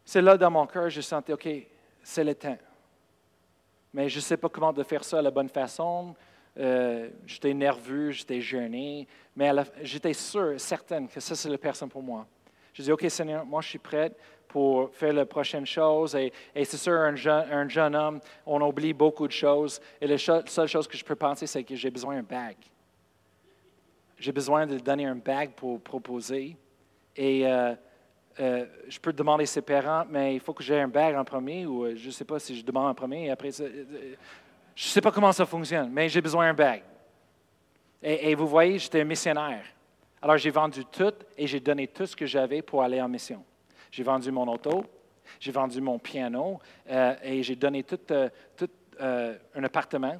[0.04, 1.48] C'est là dans mon cœur, je sentais, OK,
[2.04, 2.58] c'est le temps.
[3.94, 6.16] Mais je ne sais pas comment de faire ça à la bonne façon.
[6.58, 9.52] Euh, j'étais nerveux, j'étais gêné, mais
[9.82, 12.26] j'étais sûr, certaine que ça, c'est la personne pour moi.
[12.74, 14.18] Je dis, OK, Seigneur, moi, je suis prête
[14.50, 16.16] pour faire la prochaine chose.
[16.16, 16.34] Et,
[16.66, 19.80] c'est sûr, un jeune, un jeune homme, on oublie beaucoup de choses.
[20.02, 22.58] Et la seule chose que je peux penser, c'est que j'ai besoin d'un bague.
[24.18, 26.58] J'ai besoin de donner un bague pour proposer.
[27.16, 27.76] Et euh,
[28.40, 31.66] euh, je peux demander ses parents, mais il faut que j'ai un bague en premier,
[31.66, 34.16] ou euh, je ne sais pas si je demande en premier, et après, je ne
[34.76, 36.84] sais pas comment ça fonctionne, mais j'ai besoin d'un bague.
[38.02, 39.64] Et, et vous voyez, j'étais un missionnaire.
[40.22, 43.44] Alors j'ai vendu tout et j'ai donné tout ce que j'avais pour aller en mission.
[43.92, 44.84] J'ai vendu mon auto,
[45.40, 46.60] j'ai vendu mon piano
[46.90, 48.30] euh, et j'ai donné tout, euh,
[49.02, 50.18] euh, un appartement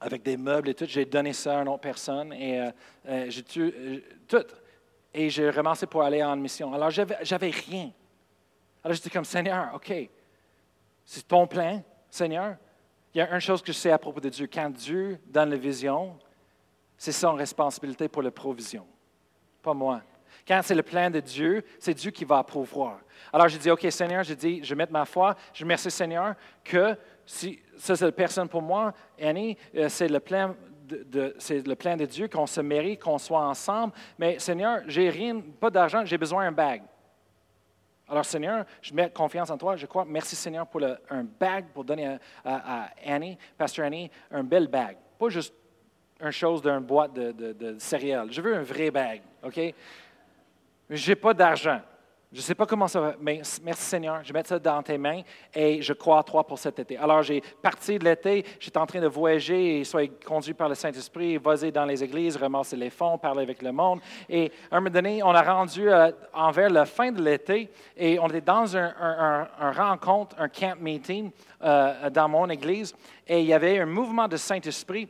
[0.00, 0.86] avec des meubles et tout.
[0.88, 2.70] J'ai donné ça à une autre personne et
[3.28, 4.44] j'ai tu- euh, tout.
[5.12, 6.72] Et j'ai ramassé pour aller en mission.
[6.72, 7.90] Alors j'avais, j'avais rien.
[8.82, 9.92] Alors j'étais comme Seigneur, OK,
[11.04, 12.56] c'est ton plan, Seigneur.
[13.12, 14.48] Il y a une chose que je sais à propos de Dieu.
[14.50, 16.16] Quand Dieu donne la vision,
[16.96, 18.86] c'est son responsabilité pour la provision,
[19.62, 20.00] pas moi.
[20.46, 23.00] Quand c'est le plan de Dieu, c'est Dieu qui va pourvoir.
[23.32, 25.34] Alors j'ai dit, OK, Seigneur, j'ai dit, je vais mettre ma foi.
[25.52, 26.34] Je remercie Seigneur
[26.64, 30.54] que si ça c'est la personne pour moi, Annie, euh, c'est le plan
[30.88, 33.92] de, c'est le plan de Dieu qu'on se mérite, qu'on soit ensemble.
[34.18, 36.82] Mais Seigneur, j'ai rien, pas d'argent, j'ai besoin d'un bague.
[38.08, 39.76] Alors, Seigneur, je mets confiance en toi.
[39.76, 40.80] Je crois, merci Seigneur pour
[41.10, 44.96] un bague pour donner à, Annie, Pasteur Annie, un bel bague.
[45.16, 45.54] Pas juste
[46.20, 48.32] une chose d'une boîte de, de- céréales.
[48.32, 49.60] Je veux un vrai bague, OK?
[50.90, 51.80] Je n'ai pas d'argent.
[52.32, 54.96] Je ne sais pas comment ça va, mais merci Seigneur, je mets ça dans tes
[54.96, 55.22] mains
[55.52, 56.96] et je crois à toi pour cet été.
[56.96, 60.76] Alors, j'ai parti de l'été, j'étais en train de voyager et soyez conduit par le
[60.76, 63.98] Saint-Esprit, vas dans les églises, ramasser les fonds, parler avec le monde.
[64.28, 68.20] Et à un moment donné, on a rendu euh, envers la fin de l'été et
[68.20, 71.32] on était dans un rencontre, un camp meeting
[71.64, 72.94] euh, dans mon église
[73.26, 75.08] et il y avait un mouvement de Saint-Esprit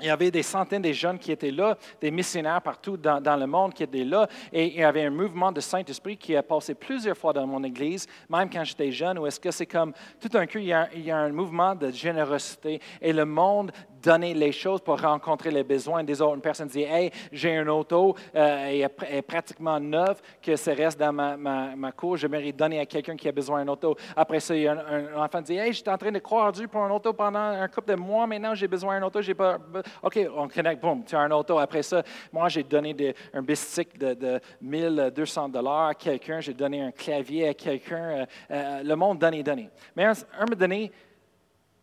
[0.00, 3.46] il y avait des centaines de jeunes qui étaient là, des missionnaires partout dans, le
[3.46, 6.74] monde qui étaient là, et il y avait un mouvement de Saint-Esprit qui a passé
[6.74, 10.28] plusieurs fois dans mon église, même quand j'étais jeune, où est-ce que c'est comme, tout
[10.28, 10.72] d'un coup, il y
[11.10, 13.72] a un mouvement de générosité, et le monde
[14.02, 16.34] donner les choses pour rencontrer les besoins des autres.
[16.34, 20.98] Une personne dit Hey, j'ai une auto, euh, elle est pratiquement neuve, que ça reste
[20.98, 23.96] dans ma, ma, ma cour, j'aimerais donner à quelqu'un qui a besoin d'une auto.
[24.16, 26.52] Après ça, il y a un, enfant qui dit Hey, j'étais en train de croire
[26.52, 29.34] Dieu pour une auto pendant un couple de mois, maintenant j'ai besoin d'une auto, j'ai
[29.34, 29.58] pas.
[30.02, 31.58] OK, on connecte, boum, tu as une auto.
[31.58, 36.82] Après ça, moi, j'ai donné un bicycle de, de 1200 dollars à quelqu'un, j'ai donné
[36.82, 37.96] un clavier à quelqu'un.
[37.96, 39.68] Euh, euh, le monde donne et donne.
[39.96, 40.90] Mais un, un me donnait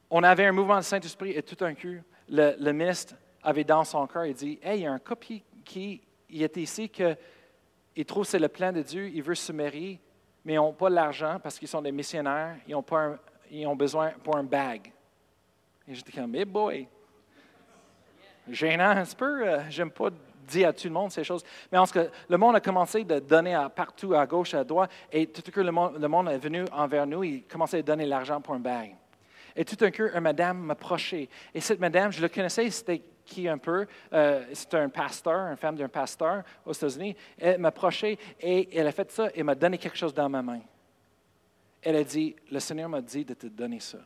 [0.10, 1.98] on avait un mouvement de Saint-Esprit et tout un coup,
[2.30, 5.28] le, ministre avait dans son cœur, il dit Hey, il y a un couple
[5.64, 6.02] qui,
[6.34, 7.16] est ici que
[7.96, 10.00] il trouve c'est le plan de Dieu, il veut se marier,
[10.46, 13.18] mais ils n'ont pas l'argent parce qu'ils sont des missionnaires, ils ont, pas
[13.50, 14.92] ils ont besoin pour un bag.
[15.88, 16.88] Et j'étais comme, hey boy,
[18.50, 20.10] gênant un peu, euh, j'aime pas
[20.48, 21.44] dire à tout le monde ces choses.
[21.72, 24.64] Mais en ce que le monde a commencé de donner à partout, à gauche, à
[24.64, 27.80] droite, et tout à coup, le monde, le monde est venu envers nous, il commençait
[27.80, 28.96] à donner l'argent pour un bag.
[29.58, 31.28] Et tout d'un coup, une madame m'approchait.
[31.54, 35.58] Et cette madame, je la connaissais, c'était qui un peu, euh, c'était un pasteur, une
[35.58, 37.16] femme d'un pasteur aux États-Unis.
[37.38, 40.62] Elle m'approchait et elle a fait ça et m'a donné quelque chose dans ma main.
[41.82, 44.00] Elle a dit, le Seigneur m'a dit de te donner ça.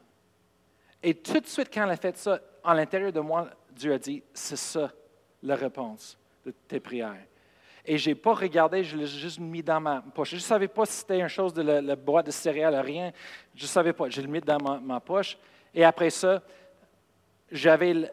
[1.04, 3.99] Et tout de suite, quand elle a fait ça, en l'intérieur de moi, Dieu a
[3.99, 4.91] dit, c'est ça
[5.43, 7.26] la réponse de tes prières.
[7.86, 10.32] Et je n'ai pas regardé, je l'ai juste mis dans ma poche.
[10.32, 13.11] Je ne savais pas si c'était une chose de la, boîte de céréales, rien.
[13.55, 14.09] Je ne savais pas.
[14.09, 15.38] Je l'ai mis dans ma, poche.
[15.73, 16.41] Et après ça,
[17.51, 18.11] j'avais.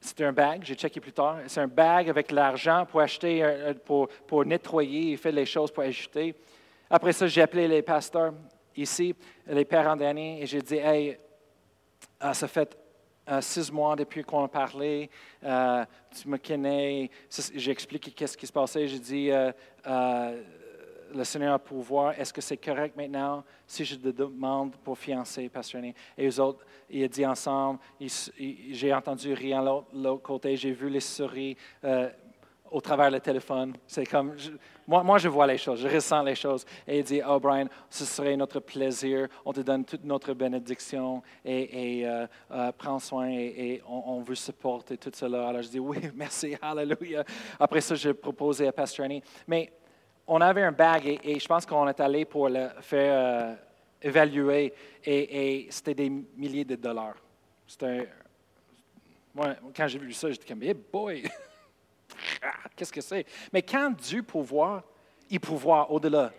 [0.00, 1.38] C'était un bag, j'ai checké plus tard.
[1.46, 3.44] C'est un bag avec l'argent pour acheter,
[3.84, 6.34] pour, pour nettoyer et faire les choses pour ajouter.
[6.90, 8.34] Après ça, j'ai appelé les pasteurs
[8.76, 9.14] ici,
[9.46, 11.18] les parents d'année, et j'ai dit Hey,
[12.32, 12.76] ça fait
[13.28, 15.08] euh, six mois depuis qu'on a parlé,
[15.44, 17.10] euh, tu me connais,
[17.54, 20.42] j'ai expliqué qu'est-ce qui se passait, j'ai dit, euh,
[21.14, 23.44] le Seigneur a pouvoir, est-ce que c'est correct maintenant?
[23.66, 25.94] Si je te demande pour fiancer, passionné?
[26.16, 29.62] Et eux autres, ils ont dit ensemble, j'ai entendu rire
[29.92, 31.56] l'autre côté, j'ai vu les souris
[32.72, 33.74] au travers le téléphone.
[33.86, 34.34] C'est comme,
[34.86, 36.64] moi, moi, je vois les choses, je ressens les choses.
[36.88, 41.22] Et il dit, oh Brian, ce serait notre plaisir, on te donne toute notre bénédiction
[41.44, 45.48] et, euh, euh, prends soin et, on, veut supporter tout cela.
[45.48, 47.24] Alors je dis, oui, merci, hallelujah.
[47.60, 49.22] Après ça, j'ai proposé à Pastor Annie.
[49.46, 49.70] Mais
[50.26, 53.54] on avait un bag et, je pense qu'on est allé pour le faire euh,
[54.00, 54.72] évaluer
[55.04, 57.16] et, c'était des milliers de dollars.
[57.66, 58.08] C'était,
[59.34, 61.22] moi, quand j'ai vu ça, j'étais comme, hey boy!
[62.42, 63.26] Ah, qu'est-ce que c'est?
[63.52, 64.82] Mais quand Dieu pouvoir,
[65.30, 66.32] il pouvoir au-delà.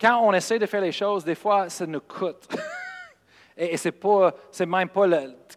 [0.00, 2.48] Quand on essaie de faire les choses, des fois, ça nous coûte.
[3.56, 3.88] Et, ce
[4.52, 5.08] c'est même pas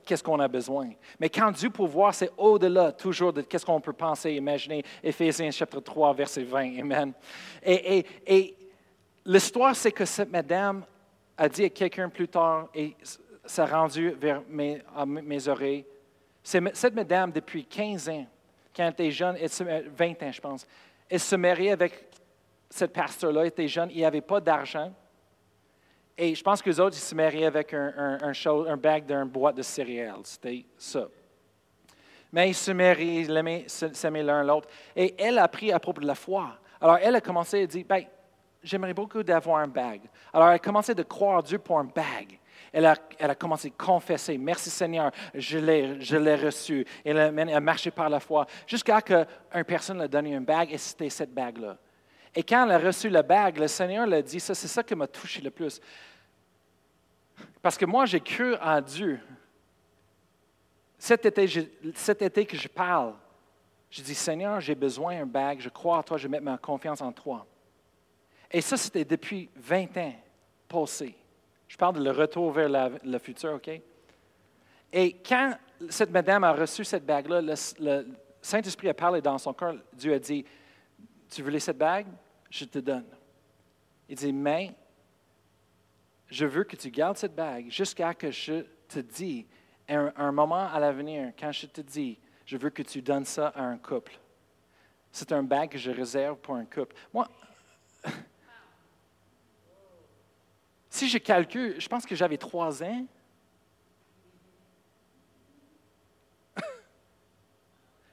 [0.04, 0.90] qu'est-ce qu'on a besoin.
[1.20, 4.84] Mais quand Dieu pouvoir, c'est au-delà toujours de qu'est-ce qu'on peut penser, imaginer.
[5.04, 6.80] Éphésiens chapitre 3, verset 20.
[6.80, 7.14] Amen.
[7.62, 8.58] Et, et
[9.24, 10.84] l'histoire, c'est que cette madame
[11.38, 12.96] a dit à quelqu'un plus tard, et
[13.46, 15.86] s'est rendu vers mes, mes oreilles,
[16.44, 18.26] cette madame, depuis 15 ans,
[18.76, 20.68] quand elle était jeune, 20 ans, je pense.
[21.10, 22.08] Elle se mariait avec
[22.70, 24.94] cette pasteur-là, elle était jeune, il n'y avait pas d'argent.
[26.18, 28.32] Et je pense que les autres, ils se mariaient avec un, un,
[28.68, 30.22] un, bag d'un boîte de céréales.
[30.24, 31.08] C'était ça.
[32.32, 34.70] Mais ils se marient, ils s'aimaient l'un l'autre.
[34.96, 36.58] Et elle a appris à propos de la foi.
[36.80, 38.06] Alors, elle a commencé à dire, ben,
[38.64, 40.02] j'aimerais beaucoup d'avoir un bag.
[40.34, 42.40] Alors, elle a commencé à croire Dieu pour un bag.
[42.72, 46.86] Elle a, commencé à confesser, merci Seigneur, je l'ai reçu.
[47.04, 50.34] Elle a, elle a marché par la foi jusqu'à ce qu'une personne lui a donné
[50.34, 51.78] une bague et c'était cette bague-là.
[52.34, 54.96] Et quand elle a reçu la bague, le Seigneur l'a dit, ça c'est ça qui
[54.96, 55.82] m'a touché le plus.
[57.62, 59.20] Parce que moi, j'ai cru en Dieu.
[60.98, 61.48] Cet été,
[61.96, 63.16] cet été que je parle,
[63.90, 67.02] je dis, Seigneur, j'ai besoin d'un bague, je crois en toi, je mets ma confiance
[67.02, 67.46] en toi.
[68.50, 70.16] Et ça, c'était depuis 20 ans
[70.68, 71.16] passés.
[71.72, 72.68] Je parle de le retour vers
[73.02, 73.70] le futur, OK?
[74.92, 75.54] Et quand
[75.88, 77.42] cette madame a reçu cette bague-là,
[77.80, 78.08] le,
[78.42, 79.76] Saint-Esprit a parlé dans son cœur.
[79.94, 80.44] Dieu a dit
[81.30, 82.08] Tu veux cette bague?
[82.50, 83.06] Je te donne.
[84.10, 84.76] Il dit Mais
[86.28, 89.46] je veux que tu gardes cette bague jusqu'à ce que je te dise,
[89.88, 93.48] un, un moment à l'avenir, quand je te dis, je veux que tu donnes ça
[93.48, 94.20] à un couple.
[95.10, 96.98] C'est un bague que je réserve pour un couple.
[97.14, 97.30] Moi,
[100.92, 103.06] Si je calcule, je pense que j'avais trois ans.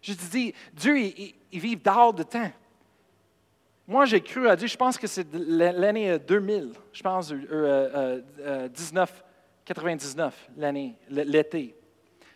[0.01, 2.53] je dis, Dieu, il, vit dehors de temps.
[3.89, 8.69] Moi, j'ai cru à Dieu, je pense que c'est l'année 2000, je pense, euh, euh,
[8.69, 11.75] 1999, euh, l'année, l'été.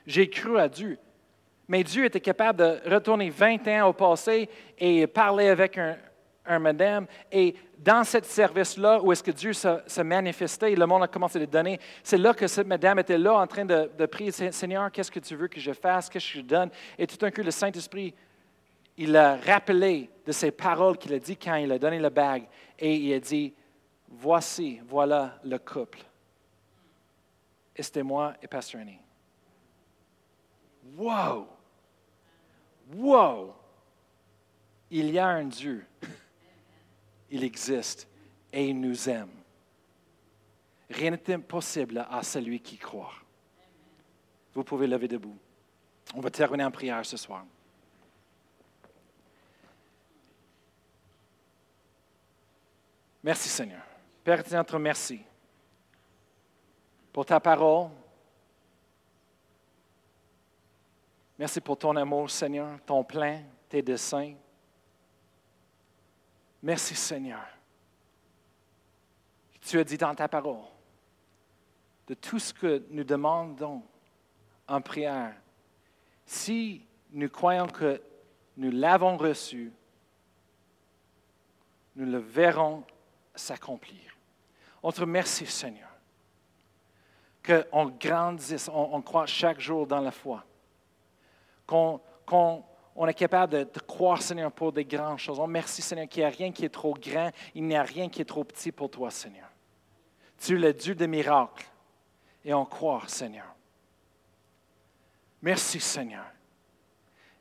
[0.05, 0.99] J'ai cru à Dieu.
[1.69, 5.97] Mais Dieu était capable de retourner 20 ans au passé et parler avec un,
[6.47, 7.07] un madame.
[7.31, 11.43] Et dans ce service-là, où est-ce que Dieu se, se manifestait, le monde a commencé
[11.43, 15.11] à donner, c'est là que cette madame était là en train de, prier, Seigneur, qu'est-ce
[15.11, 16.71] que tu veux que je fasse, qu'est-ce que je donne?
[16.97, 18.15] Et tout d'un coup, le Saint-Esprit,
[18.97, 22.47] il a rappelé de ces paroles qu'il a dit quand il a donné la bague.
[22.79, 23.53] Et il a dit,
[24.09, 25.99] voici, voilà le couple.
[27.75, 29.01] Et c'était moi et Pasteur Annie.
[30.97, 31.49] Wow!
[32.95, 33.55] Wow!
[34.91, 35.85] Il y a un Dieu.
[37.33, 38.07] Il existe
[38.53, 39.31] et il nous aime.
[40.91, 43.15] Rien n'est impossible à celui qui croit.
[44.55, 45.39] Vous pouvez lever debout.
[46.15, 47.47] On va terminer en prière ce soir.
[53.23, 53.83] Merci Seigneur.
[54.23, 55.21] Père, notre merci
[57.13, 57.89] pour ta parole.
[61.39, 64.35] Merci pour ton amour, Seigneur, ton plein, tes desseins.
[66.63, 67.45] Merci, Seigneur.
[69.61, 70.65] Tu as dit dans ta parole,
[72.07, 73.83] de tout ce que nous demandons
[74.69, 75.35] en prière,
[76.27, 78.01] si nous croyons que
[78.57, 79.73] nous l'avons reçu,
[81.97, 82.85] nous le verrons
[83.35, 84.17] s'accomplir.
[84.83, 85.89] On te remercie, Seigneur,
[87.45, 90.45] qu'on grandisse, on, croit chaque jour dans la foi,
[91.67, 92.01] qu'on
[93.07, 95.39] est capable de, croire, Seigneur, pour des grandes choses.
[95.39, 98.09] On merci, Seigneur, qu'il n'y a rien qui est trop grand, il n'y a rien
[98.09, 99.49] qui est trop petit pour toi, Seigneur.
[100.39, 101.67] Tu es le Dieu des miracles
[102.45, 103.47] et on croit, Seigneur.
[105.41, 106.25] Merci, Seigneur.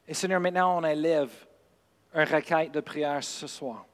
[0.07, 1.31] Et Seigneur, maintenant, on élève
[2.13, 3.85] un requête de prière ce soir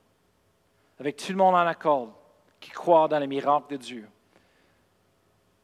[0.99, 2.14] avec tout le monde en accord,
[2.60, 4.10] qui croit dans les miracles de Dieu.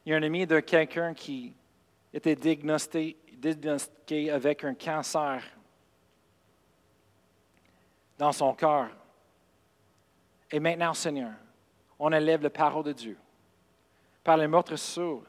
[0.06, 1.54] Il y a un ami de quelqu'un qui
[2.14, 5.44] était diagnostiqué, avec un cancer
[8.18, 8.90] dans son cœur.
[10.52, 11.34] Et maintenant, Seigneur,
[12.00, 13.18] on élève la parole de Dieu
[14.24, 15.24] par les meurtrissures,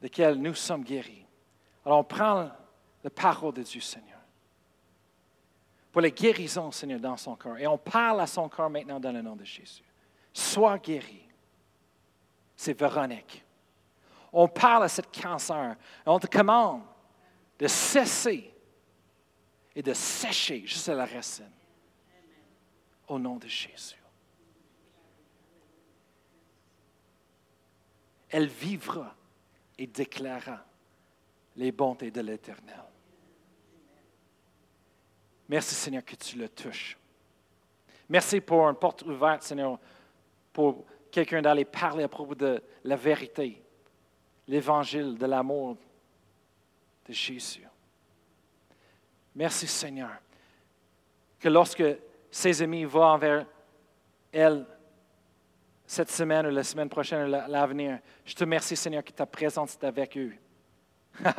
[0.00, 1.24] desquelles nous sommes guéris.
[1.84, 2.50] Alors on prend
[3.02, 4.18] la parole de Dieu, Seigneur
[5.98, 7.58] pour la guérison, Seigneur, dans son corps.
[7.58, 9.82] Et on parle à son corps maintenant dans le nom de Jésus.
[10.32, 11.26] Sois guéri.
[12.54, 13.44] C'est Véronique.
[14.32, 15.76] On parle à cette cancer.
[16.04, 16.82] On te commande
[17.58, 18.54] de cesser
[19.78, 21.52] et de sécher juste à la racine.
[23.06, 23.94] Au nom de Jésus.
[28.28, 29.14] Elle vivra
[29.78, 30.66] et déclarera
[31.54, 32.82] les bontés de l'Éternel.
[35.48, 36.98] Merci, Seigneur, que tu le touches.
[38.08, 39.78] Merci pour une porte ouverte, Seigneur,
[40.52, 43.62] pour quelqu'un d'aller parler à propos de la vérité,
[44.48, 45.76] l'évangile de l'amour
[47.06, 47.68] de Jésus.
[49.38, 50.10] Merci, Seigneur,
[51.38, 51.84] que lorsque
[52.28, 53.46] ses amis vont envers
[54.32, 54.66] elle
[55.86, 59.74] cette semaine ou la semaine prochaine ou l'avenir, je te remercie, Seigneur, que ta présence
[59.74, 60.34] est avec eux.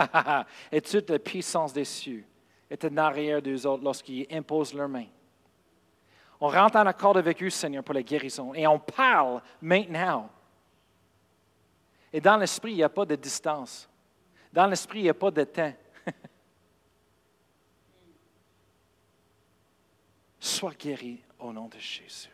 [0.72, 2.24] Et toute la puissance des cieux
[2.70, 5.08] est en arrière d'eux autres lorsqu'ils imposent leurs mains.
[6.40, 8.54] On rentre en accord avec eux, Seigneur, pour la guérison.
[8.54, 10.30] Et on parle maintenant.
[12.14, 13.90] Et dans l'esprit, il n'y a pas de distance.
[14.54, 15.74] Dans l'esprit, il n'y a pas de temps.
[20.40, 22.30] Sois guéri au nom de Jésus.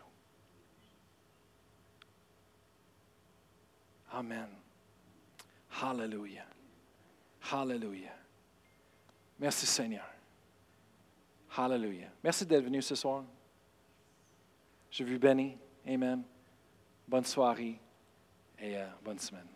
[4.11, 4.47] Amen.
[5.81, 6.45] Hallelujah.
[7.51, 8.15] Hallelujah.
[9.39, 10.05] Merci Seigneur.
[11.57, 12.09] Hallelujah.
[12.23, 13.23] Merci d'être venu ce soir.
[14.89, 15.57] Je vous bénis.
[15.85, 16.23] Amen.
[17.07, 17.79] Bonne soirée
[18.57, 19.54] et euh, bonne semaine.